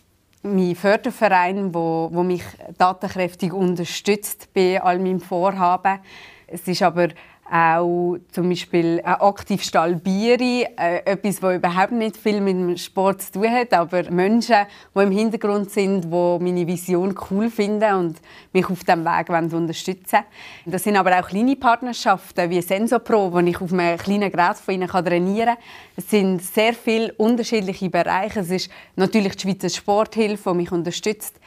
[0.45, 2.45] mein Förderverein, wo, wo mich
[2.79, 5.99] tatenkräftig unterstützt bei all meinem Vorhaben.
[6.47, 7.09] Es ist aber
[7.51, 13.23] auch zum Beispiel ein Aktivstall Bieri, äh, etwas, das überhaupt nicht viel mit dem Sport
[13.23, 14.57] zu tun hat, aber Menschen,
[14.95, 18.17] die im Hintergrund sind, die meine Vision cool finden und
[18.53, 20.73] mich auf diesem Weg unterstützen wollen.
[20.73, 24.75] Das sind aber auch kleine Partnerschaften wie Sensopro, wo ich auf einem kleinen Gerät von
[24.75, 25.65] ihnen trainieren kann.
[25.97, 28.41] Es sind sehr viele unterschiedliche Bereiche.
[28.41, 31.39] Es ist natürlich die Schweizer Sporthilfe, die mich unterstützt.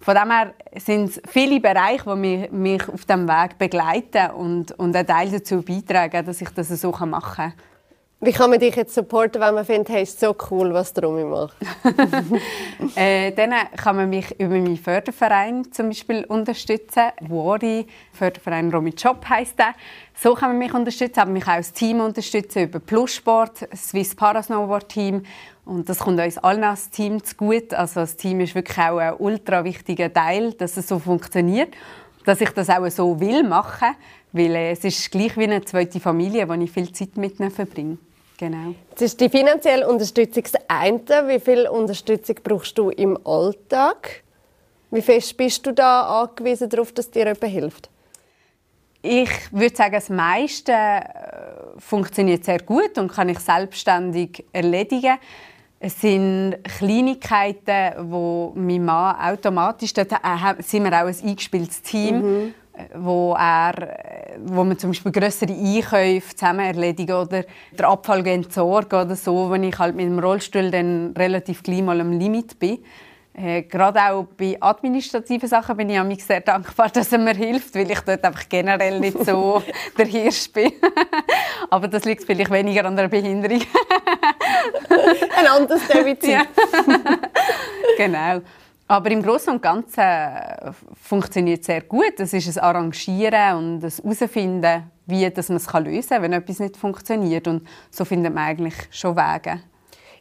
[0.00, 4.72] Von dem her sind es viele Bereiche, die mich, mich auf diesem Weg begleiten und,
[4.72, 7.52] und einen Teil dazu beitragen, dass ich das so machen kann.
[8.18, 11.10] Wie kann man dich jetzt supporten, wenn man findet, hey, ist so cool, was du
[11.10, 11.54] machst?
[12.96, 17.12] äh, dann kann man mich über meinen Förderverein zum Beispiel unterstützen.
[17.20, 19.74] Wori, Förderverein Romy Job heisst der.
[20.14, 24.88] So kann man mich unterstützen, aber mich auch als Team unterstützen über Plussport, Swiss Parasnowboard
[24.88, 25.22] Team
[25.66, 27.74] und das kommt uns allen als Team zu gut.
[27.74, 31.74] Also das Team ist wirklich auch ein ultra wichtiger Teil, dass es so funktioniert.
[32.24, 33.94] Dass ich das auch so will machen,
[34.32, 37.50] weil äh, es ist gleich wie eine zweite Familie, wo ich viel Zeit mit ihnen
[37.50, 37.98] verbringe.
[38.38, 38.74] Genau.
[38.90, 41.28] Jetzt ist die finanzielle Unterstützung das eine.
[41.28, 44.22] Wie viel Unterstützung brauchst du im Alltag?
[44.90, 47.90] Wie fest bist du da angewiesen darauf, dass dir jemand hilft?
[49.02, 51.02] Ich würde sagen, das meiste äh,
[51.78, 55.16] funktioniert sehr gut und kann ich selbstständig erledigen.
[55.78, 62.16] Es sind Kleinigkeiten, wo mein Mann automatisch, dort äh, sind wir auch ein eingespieltes Team,
[62.18, 62.54] mhm.
[62.94, 69.16] Wo, er, wo wir zum Beispiel größere Einkäufe zusammen erledigen oder der Abfall entsorgen oder
[69.16, 72.78] so, wenn ich halt mit dem Rollstuhl dann relativ gleich mal am Limit bin.
[73.38, 77.74] Äh, gerade auch bei administrativen Sachen bin ich mich sehr dankbar, dass er mir hilft,
[77.74, 79.62] weil ich dort einfach generell nicht so
[79.98, 80.72] der Hirsch bin.
[81.70, 83.60] Aber das liegt vielleicht weniger an der Behinderung.
[85.36, 86.30] Ein anderes Defizit.
[86.30, 86.42] Ja.
[87.98, 88.40] genau.
[88.88, 90.04] Aber im Großen und Ganzen
[90.94, 92.18] funktioniert es sehr gut.
[92.18, 96.76] Es ist ein Arrangieren und das Herausfinden, wie man es lösen kann, wenn etwas nicht
[96.76, 97.48] funktioniert.
[97.48, 99.60] Und so findet man eigentlich schon Wege.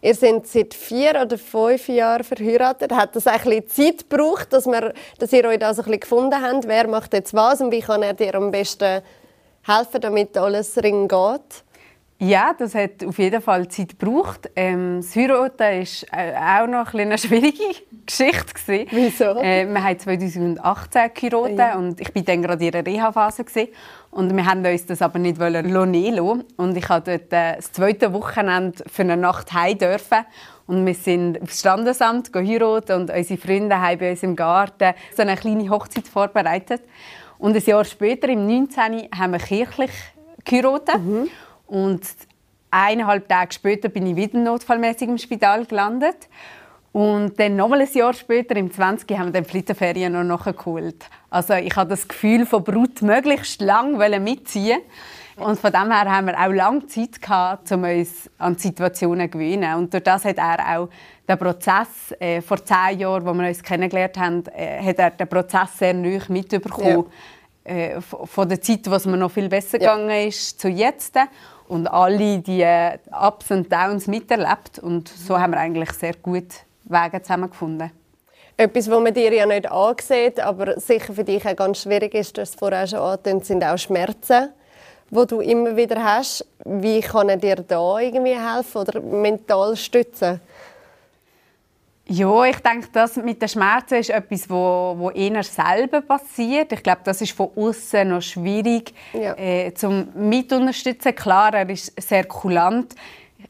[0.01, 2.91] Ihr seid seit vier oder fünf Jahren verheiratet.
[2.91, 6.41] Hat das ein bisschen Zeit gebraucht, dass, wir, dass ihr euch da so ein gefunden
[6.41, 6.67] habt?
[6.67, 9.01] Wer macht jetzt was und wie kann er dir am besten
[9.63, 11.64] helfen, damit alles ring geht?
[12.17, 14.49] Ja, das hat auf jeden Fall Zeit gebraucht.
[14.55, 17.63] Ähm, das Heiraten war äh, auch noch ein eine schwierige
[18.05, 18.53] Geschichte.
[18.53, 18.87] Gewesen.
[18.91, 19.41] Wieso?
[19.41, 21.75] Äh, wir haben 2018 geheiratet ja.
[21.75, 23.43] und ich war dann gerade in der Reha-Phase.
[24.11, 28.13] Und wir haben uns das aber nicht nehmen Und ich durfte dort äh, das zweite
[28.13, 30.19] Wochenende für eine Nacht heim dürfen.
[30.67, 35.21] Und wir sind aufs Standesamt geheiratet und unsere Freunde haben bei uns im Garten so
[35.21, 36.81] eine kleine Hochzeit vorbereitet.
[37.37, 39.09] Und ein Jahr später, im 19.
[39.15, 39.91] haben wir kirchlich
[40.45, 41.03] geheiratet.
[41.03, 41.29] Mhm.
[41.67, 42.01] Und
[42.71, 46.27] eineinhalb Tage später bin ich wieder notfallmäßig im Spital gelandet.
[46.91, 49.17] Und dann nochmal ein Jahr später, im 20.
[49.17, 51.09] haben wir dann Flitterferien noch nachgeholt.
[51.29, 54.79] Also ich hatte das Gefühl, von Brut möglichst lang mitziehen
[55.35, 59.37] und von dem her haben wir auch lange Zeit gehabt, um uns an Situationen zu
[59.37, 59.75] gewöhnen.
[59.75, 60.89] Und durch das hat er auch
[61.27, 65.27] den Prozess äh, vor zehn Jahren, wo wir uns kennengelernt haben, äh, hat er den
[65.27, 67.05] Prozess sehr neu mitbekommen.
[67.65, 67.73] Ja.
[67.73, 69.95] Äh, von der Zeit, wo es mir noch viel besser ja.
[69.95, 71.17] gegangen ist, zu jetzt
[71.67, 76.47] und alle die äh, Ups und Downs miterlebt und so haben wir eigentlich sehr gut
[76.83, 77.91] Wege zusammengefunden.
[78.57, 82.37] Etwas, was man dir ja nicht ansieht, aber sicher für dich auch ganz schwierig ist,
[82.37, 84.49] das vorher schon angetönt, sind auch Schmerzen,
[85.09, 86.45] die du immer wieder hast.
[86.63, 90.39] Wie kann er dir da irgendwie helfen oder mental stützen?
[92.07, 96.71] Ja, ich denke, das mit den Schmerzen ist etwas, wo, wo eher selber passiert.
[96.71, 99.35] Ich glaube, das ist von außen noch schwierig ja.
[99.35, 101.15] äh, zum mitunterstützen.
[101.15, 102.93] Klar, er ist sehr kulant.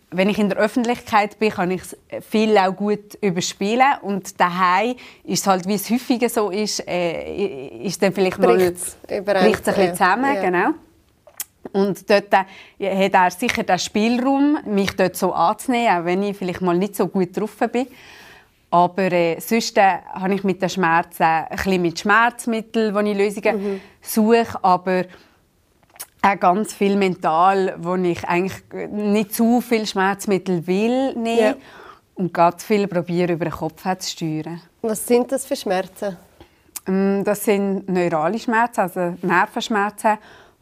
[0.09, 1.81] Wenn ich in der Öffentlichkeit bin, kann ich
[2.29, 7.67] viel auch gut überspielen und daheim ist es halt, wie es häufiger so ist, äh,
[7.83, 10.41] ist dann vielleicht mal bricht ein bisschen zusammen, ja.
[10.41, 10.69] genau.
[11.73, 12.33] Und dort
[12.79, 16.77] äh, hat er sicher den Spielraum, mich dort so anzunehmen, auch wenn ich vielleicht mal
[16.77, 17.87] nicht so gut drauf bin.
[18.71, 23.17] Aber äh, sonst äh, habe ich mit den Schmerzen ein bisschen mit Schmerzmitteln, wo ich
[23.17, 23.82] Lösungen mhm.
[24.01, 25.06] suche, aber
[26.21, 31.56] auch ganz viel mental, wo ich eigentlich nicht zu viel Schmerzmittel will nehmen ja.
[32.15, 34.62] und ganz viel probiere über den Kopf zu steuern.
[34.82, 36.17] Was sind das für Schmerzen?
[36.88, 40.17] Ähm, das sind neurale Schmerzen, also Nervenschmerzen,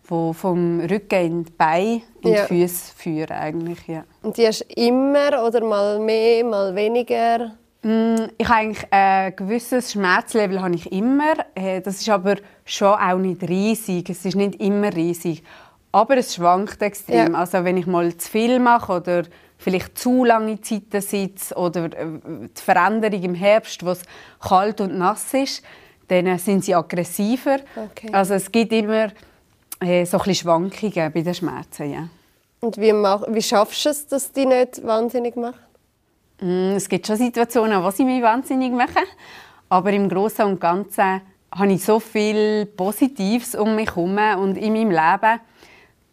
[0.10, 2.46] die vom Rücken in die Beine, in ja.
[2.46, 4.04] die Füße führen eigentlich, ja.
[4.22, 7.52] Und die hast du immer oder mal mehr, mal weniger?
[7.84, 11.34] Mm, ich habe eigentlich ein gewisses Schmerzlevel habe ich immer.
[11.54, 14.10] Äh, das ist aber schon auch nicht riesig.
[14.10, 15.44] Es ist nicht immer riesig.
[15.92, 17.34] Aber es schwankt extrem.
[17.34, 17.40] Ja.
[17.40, 19.24] Also wenn ich mal zu viel mache oder
[19.58, 24.02] vielleicht zu lange Zeiten sitze oder äh, die Veränderung im Herbst, wo es
[24.40, 25.62] kalt und nass ist,
[26.08, 27.60] dann sind sie aggressiver.
[27.76, 28.10] Okay.
[28.12, 29.10] Also es gibt immer
[29.82, 31.92] äh, so ein Schwankungen bei den Schmerzen.
[31.92, 32.08] Ja.
[32.62, 35.60] Und wie, mach, wie schaffst du es, dass die nicht wahnsinnig machen?
[36.42, 39.04] Mm, es gibt schon Situationen, wo sie mich wahnsinnig machen.
[39.70, 44.74] Aber im Großen und Ganzen habe ich so viel Positives um mich herum und in
[44.74, 45.40] meinem Leben,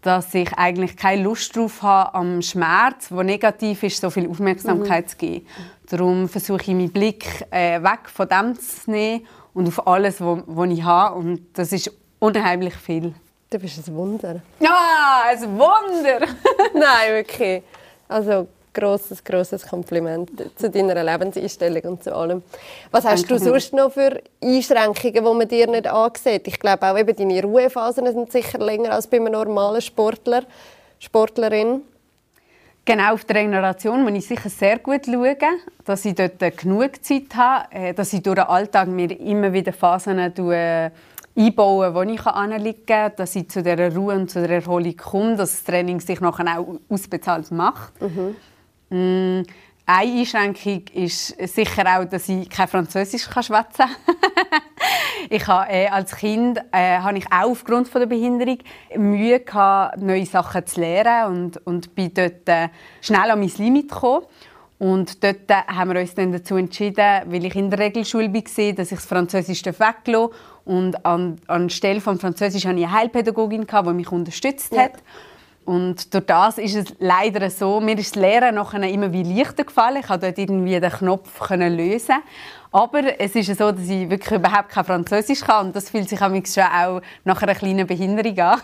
[0.02, 5.04] dass ich eigentlich keine Lust darauf habe, am Schmerz, der negativ ist, so viel Aufmerksamkeit
[5.04, 5.08] mhm.
[5.08, 5.46] zu geben.
[5.90, 10.70] Darum versuche ich meinen Blick äh, weg von dem zu nehmen und auf alles, was
[10.70, 11.16] ich habe.
[11.16, 13.14] Und das ist unheimlich viel.
[13.50, 14.40] Du bist ein Wunder.
[14.60, 16.20] Ja, ein Wunder!
[16.72, 17.62] Nein, wirklich.
[18.08, 22.42] Also grosses, grosses Kompliment zu deiner Lebenseinstellung und zu allem.
[22.90, 23.44] Was hast Danke.
[23.44, 26.46] du sonst noch für Einschränkungen, die man dir nicht ansieht?
[26.46, 30.44] Ich glaube auch eben deine Ruhephasen sind sicher länger als bei einem normalen Sportler,
[30.98, 31.82] Sportlerin.
[32.84, 35.36] Genau, auf der Regeneration muss ich sicher sehr gut schauen,
[35.84, 39.72] dass ich dort genug Zeit habe, äh, dass ich durch den Alltag mir immer wieder
[39.72, 44.96] Phasen einbaue, wo ich anliegen kann, dass ich zu dieser Ruhe und zu der Erholung
[44.96, 48.00] komme, dass das Training sich nachher auch ausbezahlt macht.
[48.00, 48.36] Mhm.
[48.90, 49.42] Mm,
[49.86, 53.90] eine Einschränkung ist sicher auch, dass ich kein Französisch schwätzen kann.
[55.30, 58.58] ich habe, äh, als Kind äh, habe ich auch aufgrund von der Behinderung
[58.96, 62.68] Mühe gehabt, neue Sachen zu lernen und, und bin dort äh,
[63.00, 64.26] schnell an mein Limit gekommen.
[64.78, 68.72] Und dort äh, haben wir uns dann dazu entschieden, weil ich in der Regelschule war,
[68.72, 70.30] dass ich das Französisch weglasse.
[70.64, 74.92] Und an, anstelle des Französisch hatte ich eine Heilpädagogin, die mich unterstützt hat.
[75.70, 79.62] Und durch das ist es leider so, mir ist das Lehren nachher immer wie leichter
[79.62, 79.98] gefallen.
[80.00, 82.16] Ich konnte dort irgendwie den Knopf lösen.
[82.72, 86.18] Aber es ist so, dass ich wirklich überhaupt kein Französisch kann und das fühlt sich
[86.18, 88.60] schon auch nach einer kleinen Behinderung an.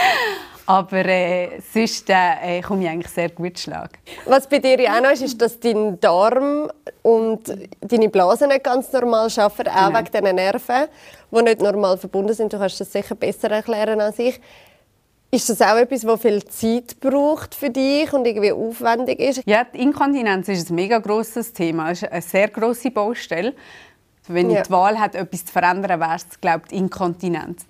[0.66, 3.98] Aber äh, sonst äh, komme ich eigentlich sehr gut Schlag.
[4.24, 6.70] Was bei dir auch noch ist, ist, dass dein Darm
[7.02, 7.42] und
[7.82, 9.98] deine Blase nicht ganz normal arbeiten, auch genau.
[9.98, 10.88] wegen diesen Nerven,
[11.30, 12.54] die nicht normal verbunden sind.
[12.54, 14.40] Du kannst das sicher besser erklären als ich.
[15.30, 19.42] Ist das auch etwas, das viel Zeit braucht für dich und irgendwie aufwendig ist?
[19.44, 21.90] Ja, die Inkontinenz ist ein mega grosses Thema.
[21.90, 23.54] Es ist eine sehr grosse Baustelle.
[24.26, 24.60] Wenn ja.
[24.60, 27.66] ich die Wahl hätte, etwas zu verändern, wäre es, glaube ich, Inkontinenz.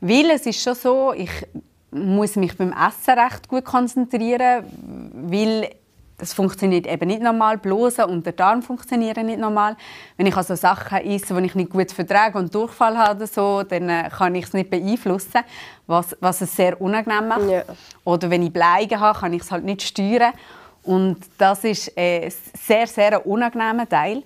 [0.00, 1.30] Weil es ist schon so, ich
[1.90, 4.64] muss mich beim Essen recht gut konzentrieren,
[5.12, 5.70] weil
[6.22, 7.58] das funktioniert eben nicht normal.
[7.58, 9.76] Blase und der Darm funktionieren nicht normal.
[10.16, 13.88] Wenn ich also Sachen esse, die ich nicht gut vertrage und Durchfall habe, so, dann
[13.88, 15.40] äh, kann ich es nicht beeinflussen,
[15.88, 17.50] was, was es sehr unangenehm macht.
[17.50, 17.64] Ja.
[18.04, 20.32] Oder wenn ich Bleigen habe, kann ich es halt nicht steuern.
[20.84, 24.22] Und das ist ein sehr, sehr unangenehmer Teil.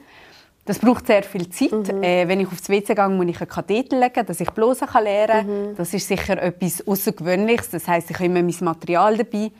[0.66, 1.94] Das braucht sehr viel Zeit.
[1.94, 2.02] Mhm.
[2.02, 5.26] Äh, wenn ich aufs WC gehe, muss ich einen Katheter legen, dass ich Blase lernen
[5.28, 5.70] kann.
[5.70, 5.76] Mhm.
[5.76, 7.70] Das ist sicher etwas Außergewöhnliches.
[7.70, 9.50] Das heisst, ich habe immer mein Material dabei.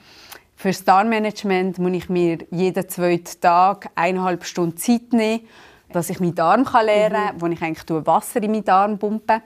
[0.57, 5.41] Für das Darmmanagement muss ich mir jeden zweiten Tag eineinhalb Stunden Zeit nehmen,
[5.93, 7.41] dass ich meinen Darm lernen kann, mhm.
[7.41, 9.43] wo ich eigentlich Wasser in meinen Darm pumpe.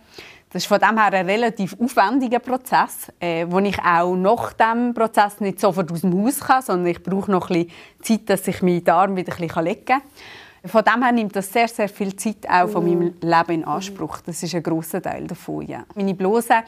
[0.53, 4.95] Das ist von dem her ein relativ aufwendiger Prozess, äh, wo ich auch nach dem
[4.95, 8.49] Prozess nicht sofort aus dem Haus kann, sondern ich brauche noch ein bisschen Zeit, dass
[8.49, 10.03] ich meinen Darm wieder ein bisschen legen kann.
[10.65, 13.15] Von dem her nimmt das sehr, sehr viel Zeit auch von meinem mhm.
[13.21, 14.19] Leben in Anspruch.
[14.27, 15.67] Das ist ein grosser Teil davon.
[15.67, 15.85] Ja.
[15.95, 16.63] Meine Blase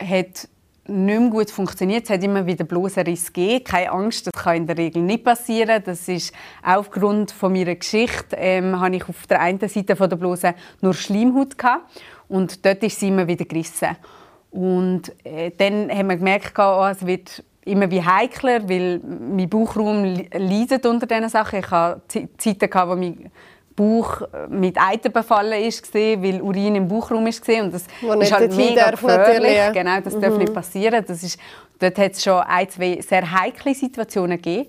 [0.00, 0.48] hat
[0.90, 2.04] nicht mehr gut funktioniert.
[2.04, 3.64] Es hat immer wieder bloße Riss gegeben.
[3.64, 5.82] Keine Angst, das kann in der Regel nicht passieren.
[5.84, 10.16] Das ist aufgrund von meiner Geschichte ähm, habe ich auf der einen Seite von der
[10.16, 11.90] Blase nur Schleimhaut gehabt
[12.28, 13.96] und dort ist sie immer wieder gerissen.
[14.50, 20.04] Und äh, dann haben wir gemerkt, oh, es wird immer wie heikler, weil mein Bauchraum
[20.32, 21.60] leidet unter diesen Sachen.
[21.60, 23.30] Ich hatte Zeiten, wo mein
[23.80, 27.64] Bauch mit Eiter befallen ist, weil Urin im Bauchraum war.
[27.64, 29.72] Und das Wo ist halt mega gefährlich.
[29.72, 30.20] Genau, das mhm.
[30.20, 31.02] darf nicht passieren.
[31.08, 31.40] Das ist,
[31.78, 34.68] dort hat es schon ein, zwei sehr heikle Situationen gegeben.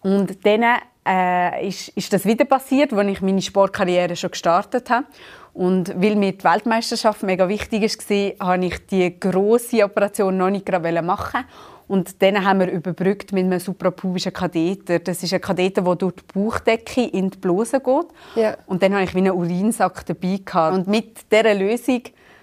[0.00, 0.64] Und dann
[1.06, 5.04] äh, ist, ist das wieder passiert, als ich meine Sportkarriere schon gestartet habe.
[5.52, 10.70] Und weil mir die Weltmeisterschaft mega wichtig war, habe ich die grosse Operation noch nicht
[11.02, 11.44] machen
[11.88, 14.98] und dann haben wir überbrückt mit einem suprapubischen Katheter.
[14.98, 18.06] Das ist ein Katheter, der durch die Bauchdecke in die Bluse geht.
[18.36, 18.56] Ja.
[18.66, 20.40] Und dann hatte ich wie einen Urinsack dabei.
[20.44, 20.74] Gehabt.
[20.74, 22.02] Und mit dieser Lösung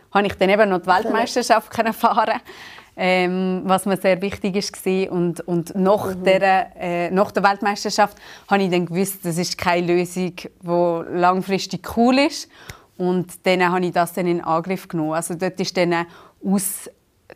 [0.09, 2.41] konnte ich dann eben noch die Weltmeisterschaft fahren.
[2.97, 5.11] Ähm, was mir sehr wichtig war.
[5.11, 6.23] Und, und nach, mhm.
[6.23, 8.17] der, äh, nach der Weltmeisterschaft
[8.49, 12.49] habe ich dann gewusst, das ist keine Lösung, die langfristig cool ist.
[12.97, 15.13] Und dann habe ich das dann in Angriff genommen.
[15.13, 16.07] Also dort ist dann
[16.41, 16.89] aus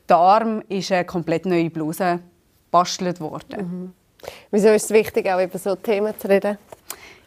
[0.08, 2.20] Darm ist eine komplett neue Bluse
[2.66, 3.62] gebastelt worden.
[3.62, 3.94] Mhm.
[4.52, 6.58] Wieso ist es wichtig, auch über so Themen zu reden?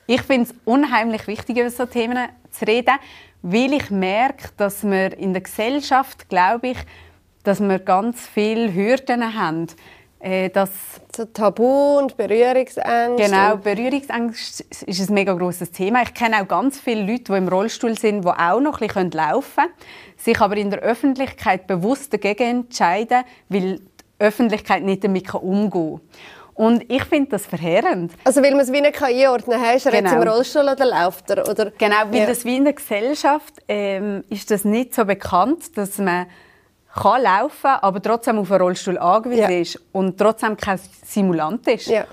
[0.06, 2.96] Ich finde es unheimlich wichtig, über so Themen zu reden,
[3.42, 6.78] weil ich merke, dass wir in der Gesellschaft, glaube ich,
[7.44, 9.66] dass wir ganz viele Hürden haben.
[10.24, 10.70] Äh, dass
[11.16, 13.16] so Tabu und Berührungsängste.
[13.16, 16.02] Genau, Berührungsängste ist ein mega großes Thema.
[16.02, 19.10] Ich kenne auch ganz viele Leute, die im Rollstuhl sind, die auch noch ein bisschen
[19.10, 19.72] laufen können,
[20.16, 23.82] sich aber in der Öffentlichkeit bewusst dagegen entscheiden, weil die
[24.20, 26.00] Öffentlichkeit nicht damit umgehen kann.
[26.54, 28.12] Und ich finde das verheerend.
[28.22, 30.04] Also weil man es wie nicht einordnen kann, ist er genau.
[30.04, 30.34] jetzt im genau.
[30.34, 31.48] Rollstuhl oder läuft er?
[31.48, 31.72] Oder?
[31.72, 32.26] Genau, weil ja.
[32.26, 36.26] das wie in der Gesellschaft ähm, ist das nicht so bekannt, dass man
[36.94, 39.60] kann laufen, aber trotzdem auf einen Rollstuhl angewiesen ja.
[39.60, 41.86] ist und trotzdem kein Simulant ist.
[41.86, 42.04] Ja.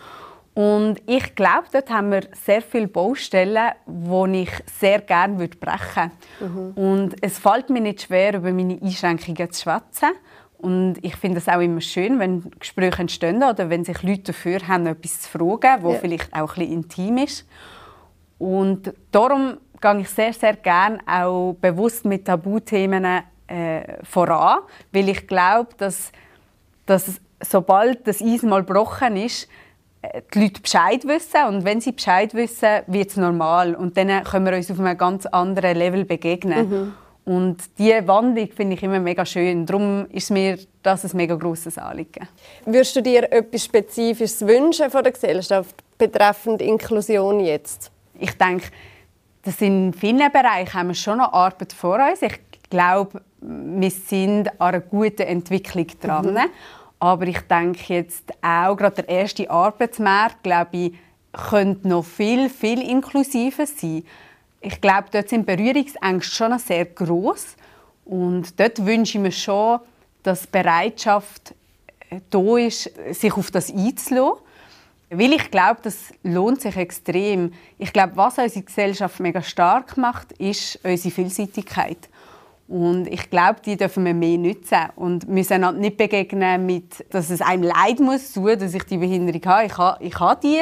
[0.54, 6.52] Und ich glaube, dort haben wir sehr viele Baustellen, die ich sehr gerne brechen würde.
[6.52, 6.72] Mhm.
[6.76, 10.10] Und es fällt mir nicht schwer, über meine Einschränkungen zu schwätzen.
[10.58, 14.68] Und ich finde es auch immer schön, wenn Gespräche entstehen oder wenn sich Leute dafür
[14.68, 16.00] haben, etwas zu fragen, was ja.
[16.00, 17.48] vielleicht auch ein bisschen intim ist.
[18.38, 24.60] Und darum gehe ich sehr, sehr gerne auch bewusst mit Tabuthemen äh, voran,
[24.92, 26.12] weil ich glaube, dass,
[26.86, 29.48] dass sobald das Eis mal gebrochen ist,
[30.02, 34.24] äh, die Leute Bescheid wissen und wenn sie Bescheid wissen, wird es normal und dann
[34.24, 36.70] können wir uns auf einem ganz anderen Level begegnen.
[36.70, 36.94] Mhm.
[37.26, 39.64] Und diese Wandlung finde ich immer mega schön.
[39.66, 42.28] Darum ist mir das ein mega grosses Anliegen.
[42.66, 47.92] Würdest du dir etwas Spezifisches wünschen von der Gesellschaft betreffend Inklusion jetzt?
[48.18, 48.70] Ich denke,
[49.44, 52.24] dass in vielen Bereichen haben wir schon noch Arbeit vor uns.
[52.24, 56.34] Ich glaube, wir sind an einer guten Entwicklung dran.
[56.34, 56.50] Mhm.
[57.00, 60.94] Aber ich denke jetzt auch, gerade der erste Arbeitsmarkt, glaube ich,
[61.32, 64.04] könnte noch viel, viel inklusiver sein.
[64.62, 67.56] Ich glaube, dort sind Berührungsängste schon sehr groß
[68.06, 69.80] und dort wünsche ich mir schon,
[70.24, 71.54] dass Bereitschaft
[72.10, 74.44] äh, da ist, sich auf das einzulassen.
[75.12, 77.54] Weil ich glaube, das lohnt sich extrem.
[77.78, 82.10] Ich glaube, was unsere Gesellschaft mega stark macht, ist unsere Vielseitigkeit.
[82.70, 87.32] Und ich glaube, die dürfen wir mehr nutzen und müssen halt nicht begegnen mit, dass
[87.32, 89.66] es einem leid muss, so, dass ich die Behinderung habe.
[89.66, 90.62] Ich habe, ich habe die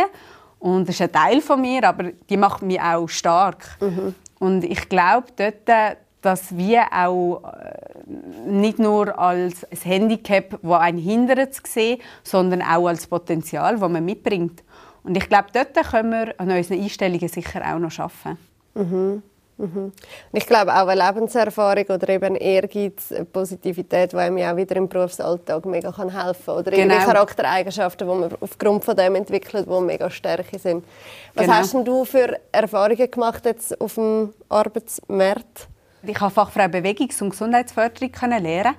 [0.60, 3.78] und das ist ein Teil von mir, aber die macht mich auch stark.
[3.82, 4.15] Mhm.
[4.39, 11.00] Und ich glaube dort, dass wir auch äh, nicht nur als ein Handicap, das einen
[11.00, 14.63] hindert zu sehen, sondern auch als Potenzial, das man mitbringt.
[15.04, 18.38] Und ich glaube, dort können wir an unseren Einstellungen sicher auch noch arbeiten.
[18.76, 19.24] Mhm.
[19.58, 19.91] Mhm.
[20.34, 24.88] Ich glaube auch eine Lebenserfahrung oder eben Ehrgeiz, eine Positivität, die einem auch wieder im
[24.88, 26.56] Berufsalltag mega kann helfen kann.
[26.58, 26.98] Oder genau.
[26.98, 30.86] Charaktereigenschaften, die man aufgrund von dem entwickelt, die mega Stärke sind.
[31.34, 31.58] Was genau.
[31.58, 35.67] hast denn du für Erfahrungen gemacht jetzt auf dem Arbeitsmarkt?
[36.04, 38.76] Ich habe Fachfrau Bewegungs- und Gesundheitsförderung lernen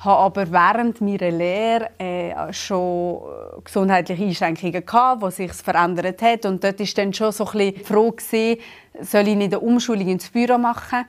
[0.00, 3.20] habe aber während meiner Lehre äh, schon
[3.64, 7.74] gesundheitliche Einschränkungen gehabt, die sich verändert hat und dort ist dann schon so ein bisschen
[7.74, 8.58] die Frage
[9.02, 11.04] soll ich nicht eine Umschulung ins Büro machen?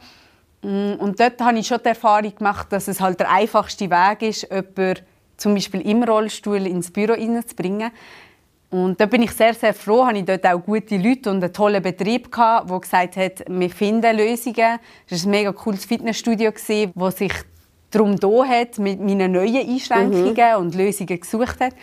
[0.62, 4.22] Mm, und dort habe ich schon die Erfahrung gemacht, dass es halt der einfachste Weg
[4.22, 5.00] ist, jemanden
[5.38, 7.92] zum Beispiel im Rollstuhl ins Büro hineinzubringen.
[8.70, 11.52] Und da bin ich sehr, sehr froh, habe ich dort auch gute Leute und einen
[11.52, 14.80] tollen Betrieb gehabt, der gesagt hat, wir finden Lösungen.
[15.10, 16.52] Es war ein mega cooles Fitnessstudio,
[16.96, 17.34] das sich
[17.92, 20.58] darum da hat, mit meinen neuen Einschränkungen mhm.
[20.58, 21.74] und Lösungen gesucht hat.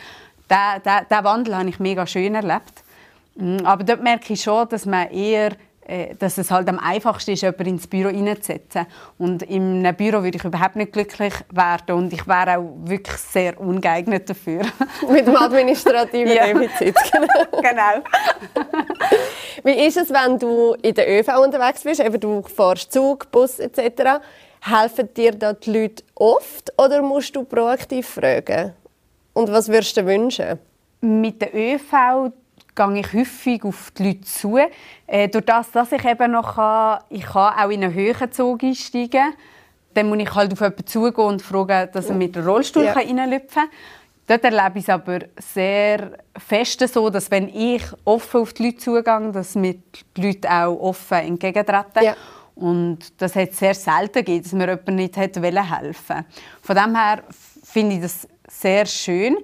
[0.51, 2.83] Diesen Wandel habe ich mega schön erlebt.
[3.37, 5.53] Mm, aber dort merke ich schon, dass man eher
[5.89, 8.87] äh, dass es halt am einfachsten ist, jemanden ins Büro hineinzusetzen.
[9.17, 13.17] Und in einem Büro würde ich überhaupt nicht glücklich werden und ich wäre auch wirklich
[13.17, 14.67] sehr ungeeignet dafür.
[15.11, 16.53] Mit dem administrativen ja.
[16.53, 16.95] Defizit.
[17.53, 18.05] genau.
[19.65, 23.59] Wie ist es, wenn du in der ÖV unterwegs bist, eben du fährst Zug, Bus
[23.59, 24.21] etc.,
[24.61, 28.73] helfen dir da die Leute oft oder musst du proaktiv fragen?
[29.33, 30.59] Und was würdest du wünschen?
[31.01, 32.33] Mit der ÖV
[32.75, 34.59] gehe ich häufig auf die Leute zu.
[35.07, 38.63] Äh, durch das, dass ich eben noch kann, ich kann auch in einen höheren Zug
[38.63, 39.35] einsteigen.
[39.95, 42.93] Dann muss ich halt auf jemanden zugehen und fragen, dass er mit dem Rollstuhl ja.
[42.93, 43.69] reinlüpfen kann.
[44.29, 48.77] Dort erlebe ich es aber sehr fest so, dass wenn ich offen auf die Leute
[48.77, 49.77] zugehe, dass mir
[50.17, 52.05] die Leute auch offen entgegentreten.
[52.05, 52.15] Ja.
[52.59, 56.25] Und das hat sehr selten gegeben, dass mir jemand nicht helfen wollte.
[56.61, 57.23] Von dem her
[57.63, 59.39] finde ich das sehr schön.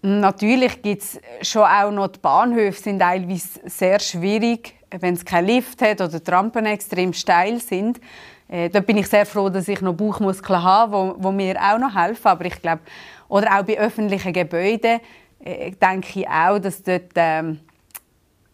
[0.00, 5.48] Natürlich gibt es schon auch noch die Bahnhöfe sind teilweise sehr schwierig, wenn es keinen
[5.48, 8.00] Lift hat oder die Rampen extrem steil sind.
[8.48, 11.78] Äh, da bin ich sehr froh, dass ich noch Bauchmuskeln habe, wo, wo mir auch
[11.78, 12.28] noch helfen.
[12.28, 12.80] Aber ich glaube,
[13.28, 15.00] oder auch bei öffentlichen Gebäuden
[15.44, 17.60] äh, denke ich auch, dass dort ähm,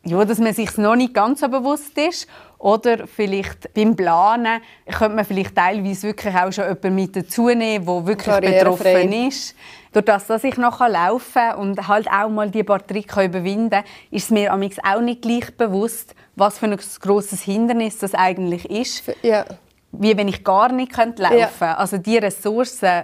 [0.04, 2.28] ja, dass man sich noch nicht ganz so bewusst ist.
[2.58, 7.84] Oder vielleicht beim Planen könnte man vielleicht teilweise wirklich auch schon jemanden mit dazu nehmen,
[7.84, 9.56] der wirklich betroffen ist.
[9.92, 13.70] Durch das, dass ich noch laufen kann und halt auch mal die paar Tricks überwinden
[13.70, 18.70] kann, ist es mir auch nicht gleich bewusst, was für ein grosses Hindernis das eigentlich
[18.70, 19.04] ist.
[19.22, 19.44] Ja.
[19.90, 21.22] Wie wenn ich gar nicht laufen könnte.
[21.60, 21.74] Ja.
[21.74, 23.02] Also die Ressourcen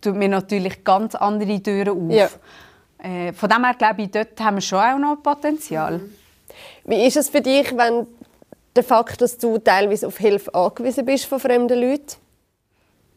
[0.00, 2.12] tut mir natürlich ganz andere Türen auf.
[2.12, 2.28] Ja.
[3.02, 5.98] Äh, von dem her glaube ich, dort haben wir schon auch noch Potenzial.
[5.98, 6.19] Mhm.
[6.84, 8.06] Wie ist es für dich, wenn
[8.76, 12.16] der Fakt, dass du teilweise auf Hilfe angewiesen bist von fremden Leuten?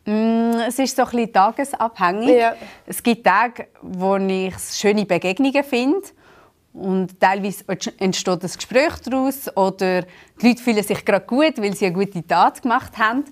[0.06, 2.38] Mm, es ist so ein bisschen tagesabhängig.
[2.38, 2.56] Ja.
[2.86, 6.02] Es gibt Tage, wo ich schöne Begegnungen finde
[6.74, 7.64] und teilweise
[8.00, 10.02] entsteht ein Gespräch daraus oder
[10.41, 13.24] die Leute fühlen sich gerade gut, weil sie eine gute Tat gemacht haben.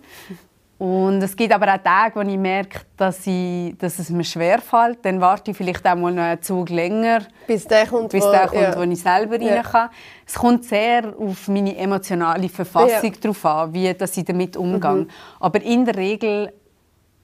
[0.82, 4.98] Und es gibt aber auch Tage, wo ich merke, dass, ich, dass es mir schwerfällt.
[5.04, 8.48] Dann warte ich vielleicht auch mal noch einen Zug länger, bis der kommt, bis der
[8.48, 8.76] kommt ja.
[8.76, 9.58] wo ich selber ja.
[9.58, 9.90] rein kann.
[10.26, 13.20] Es kommt sehr auf meine emotionale Verfassung ja.
[13.22, 14.92] darauf an, wie dass ich damit umgehe.
[14.92, 15.10] Mhm.
[15.40, 16.52] Aber in der Regel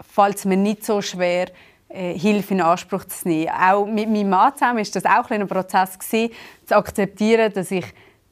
[0.08, 1.48] fällt es mir nicht so schwer,
[1.90, 3.50] äh, Hilfe in Anspruch zu nehmen.
[3.60, 6.32] Auch mit meinem Mann zusammen war das auch ein Prozess, gewesen,
[6.64, 7.86] zu akzeptieren, dass ich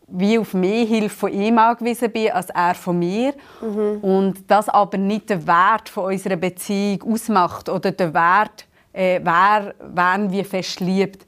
[0.07, 3.33] wie auf mehr Hilfe von ihm angewiesen bin als er von mir.
[3.61, 3.99] Mhm.
[4.01, 9.73] Und das aber nicht den Wert von unserer Beziehung ausmacht oder den Wert, äh, wer
[9.79, 11.25] wen wie fest liebt.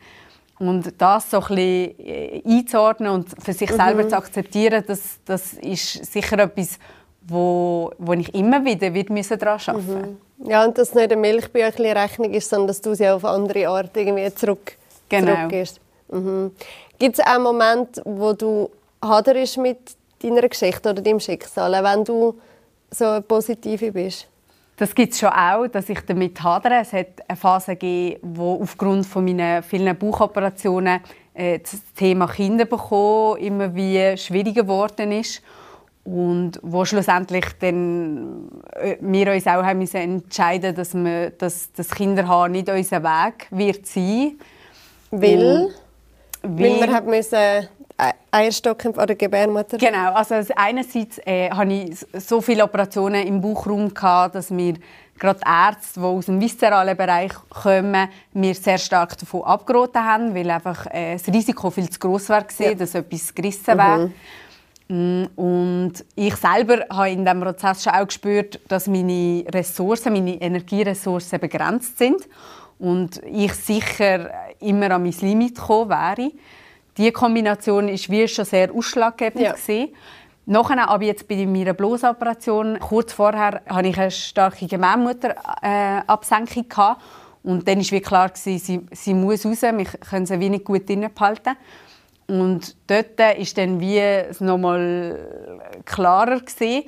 [0.59, 3.75] Und das so ein bisschen äh, einzuordnen und für sich mhm.
[3.75, 6.80] selber zu akzeptieren, das, das ist sicher etwas,
[7.28, 10.49] wo, wo ich immer wieder wird müssen daran arbeiten mhm.
[10.49, 13.97] Ja, und dass es nicht eine Milchbüchli-Rechnung ist, sondern dass du sie auf andere Art
[13.97, 14.78] irgendwie zurück,
[15.09, 15.34] genau.
[15.34, 15.82] zurückgehst.
[16.09, 16.51] Mhm.
[16.99, 18.69] Gibt es auch Momente, wo du
[19.03, 19.77] haderst mit
[20.21, 22.39] deiner Geschichte oder deinem Schicksal, wenn du
[22.89, 24.27] so positiv bist?
[24.77, 26.81] Das gibt es schon auch, dass ich damit hadere.
[26.81, 31.01] Es hat eine Phase gegeben, wo aufgrund von meinen vielen Bauchoperationen
[31.33, 35.41] äh, das Thema Kinder bekommen immer wie schwieriger geworden ist
[36.03, 41.89] und wo schlussendlich dann äh, wir uns auch haben müssen entscheiden, dass wir, dass das
[41.89, 44.39] Kinderhaar nicht unser Weg wird sein.
[45.11, 45.73] Weil?
[46.47, 47.67] Weil, wir haben müssen
[48.31, 49.77] Eierstock oder Gebärmutter?
[49.77, 54.75] Genau, also einerseits äh, hatte ich so viele Operationen im Bauchraum, gehabt, dass mir
[55.17, 60.49] gerade Ärzte, die aus dem viszeralen Bereich kommen, mir sehr stark davon abgeraten haben, weil
[60.51, 62.73] einfach äh, das Risiko viel zu groß war, ja.
[62.75, 64.07] dass etwas gerissen wäre.
[64.07, 64.13] Mhm.
[64.89, 70.39] Mm, und ich selber habe in diesem Prozess schon auch gespürt, dass meine Ressourcen, meine
[70.39, 72.21] Energieressourcen begrenzt sind
[72.80, 76.32] und ich sicher immer an mein Limit gekommen wäre.
[76.97, 79.51] Diese Kombination ist wie schon sehr ausschlaggebend ja.
[79.53, 79.89] gewesen.
[80.45, 86.95] Nachher, aber jetzt bei meiner Blosoperation, kurz vorher, hatte ich eine starke Gebärmutterabsenkung äh,
[87.43, 90.88] und dann war wie klar gewesen, sie, sie muss raus, wir können sie wenig gut
[90.88, 91.57] drinnen behalten.
[92.28, 94.01] Und dort ist dann wie
[94.39, 95.19] nochmal
[95.86, 96.84] klarer gewesen.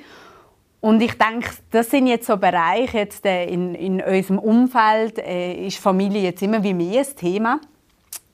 [0.80, 5.66] Und ich denke, das sind jetzt so Bereiche jetzt äh, in, in unserem Umfeld äh,
[5.66, 7.60] ist Familie jetzt immer wie mehr ein Thema.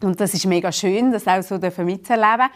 [0.01, 2.49] Und das ist mega schön, das auch so mitzuerleben.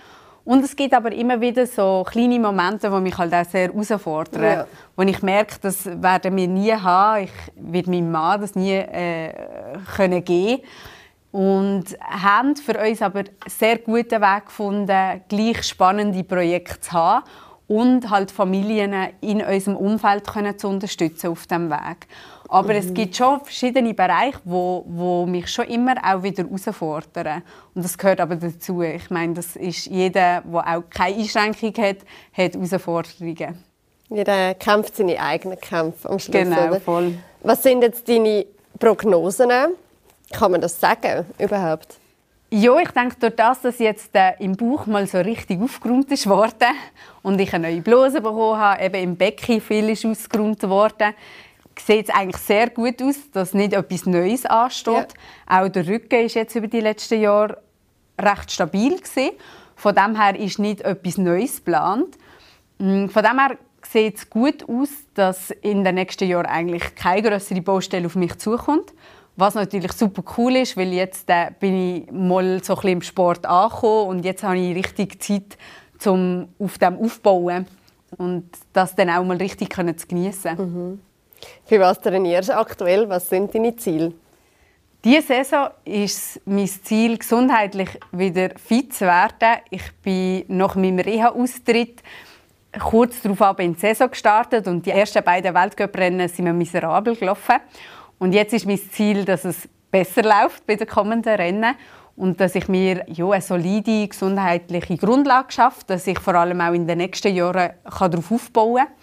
[0.45, 4.43] Und es gibt aber immer wieder so kleine Momente, die mich halt auch sehr herausfordern.
[4.43, 4.66] Ja.
[4.97, 7.24] Wo ich merke, das werden wir nie haben.
[7.24, 9.32] Ich werde meinem Mann das nie äh,
[9.97, 10.62] können geben
[11.32, 17.24] und haben für uns aber sehr guten Weg gefunden, gleich spannende Projekte zu haben
[17.70, 22.08] und halt Familien in unserem Umfeld können zu unterstützen auf dem Weg.
[22.48, 22.78] Aber mhm.
[22.80, 27.42] es gibt schon verschiedene Bereiche, wo, wo mich schon immer auch wieder herausfordern.
[27.72, 28.82] Und das gehört aber dazu.
[28.82, 31.98] Ich meine, das ist jeder, der auch keine Einschränkung hat,
[32.32, 33.62] hat Herausforderungen.
[34.08, 36.32] Jeder kämpft seine eigenen Kämpfe am Schluss.
[36.32, 37.14] Genau, voll.
[37.44, 38.46] Was sind jetzt deine
[38.80, 39.48] Prognosen?
[40.32, 41.99] Kann man das sagen überhaupt?
[42.53, 46.26] Ja, ich denke, durch das, dass jetzt äh, im Bauch mal so richtig aufgeräumt ist
[46.28, 46.74] worden
[47.22, 51.14] und ich eine neue Bluse bekommen habe, eben im Becken viel ist ausgeräumt worden,
[51.78, 55.14] sieht es eigentlich sehr gut aus, dass nicht etwas Neues ansteht.
[55.48, 55.62] Ja.
[55.62, 57.62] Auch der Rücken ist jetzt über die letzten Jahre
[58.18, 59.30] recht stabil gewesen.
[59.76, 62.18] Von dem her ist nicht etwas Neues geplant.
[62.78, 63.57] Mm, von dem her
[63.88, 68.36] sieht es gut aus, dass in den nächsten Jahren eigentlich keine größere Baustelle auf mich
[68.38, 68.92] zukommt.
[69.36, 73.02] Was natürlich super cool ist, weil jetzt äh, bin ich mal so ein bisschen im
[73.02, 75.56] Sport angekommen und jetzt habe ich richtig Zeit,
[76.06, 77.66] um auf dem aufzubauen
[78.18, 80.56] und das dann auch mal richtig zu genießen.
[80.56, 81.00] Mhm.
[81.64, 83.08] Für was trainierst du aktuell?
[83.08, 84.12] Was sind deine Ziele?
[85.02, 89.62] Diese Saison ist mein Ziel, gesundheitlich wieder fit zu werden.
[89.70, 92.02] Ich bin nach meinem Reha-Austritt
[92.78, 97.56] kurz darauf in die Saison gestartet und die ersten beiden Weltcuprennen sind mir miserabel gelaufen.
[98.20, 101.74] Und jetzt ist mein Ziel, dass es besser läuft bei den kommenden Rennen
[102.16, 106.74] und dass ich mir ja, eine solide gesundheitliche Grundlage schaffe, dass ich vor allem auch
[106.74, 108.94] in den nächsten Jahren darauf aufbauen kann.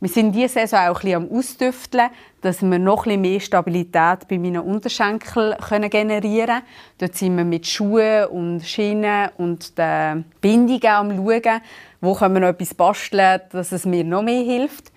[0.00, 2.10] Wir sind diese Saison auch ein bisschen am Ausdüfteln,
[2.40, 5.54] dass wir noch ein mehr Stabilität bei meinen Unterschenkeln
[5.88, 6.62] generieren können.
[6.98, 11.60] Dort sind wir mit Schuhen und Schienen und den Bindungen am schauen,
[12.00, 14.90] wo können wir noch etwas basteln, dass es mir noch mehr hilft.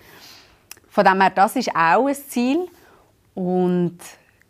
[0.90, 2.66] Von dem her, das ist auch ein Ziel.
[3.38, 3.98] Und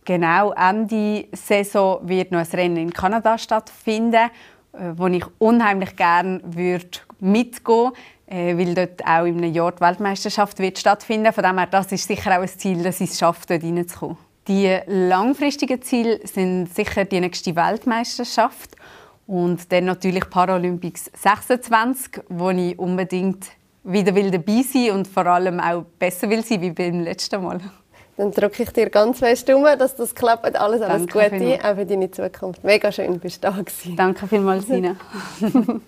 [0.07, 4.31] genau Ende Saison wird noch ein Rennen in Kanada stattfinden,
[4.73, 7.93] äh, wo ich unheimlich gerne würde mitgehen
[8.27, 11.35] äh, weil dort auch im Jahr die Weltmeisterschaft wird stattfinden.
[11.35, 14.17] Von dem her, das ist sicher auch ein Ziel, dass ich es schaffe, dort reinzukommen.
[14.47, 18.75] Die langfristigen Ziele sind sicher die nächste Weltmeisterschaft
[19.27, 23.49] und dann natürlich Paralympics 26, wo ich unbedingt
[23.85, 27.61] wieder dabei sein will und vor allem auch besser will sein wie beim letzten Mal.
[28.19, 30.57] Dann drücke ich dir ganz fest um, dass das klappt.
[30.57, 32.65] Alles, alles Danke Gute, auch für deine Zukunft.
[32.65, 33.95] Mega schön, bist du da gewesen.
[33.97, 34.97] Danke vielmals, Sina.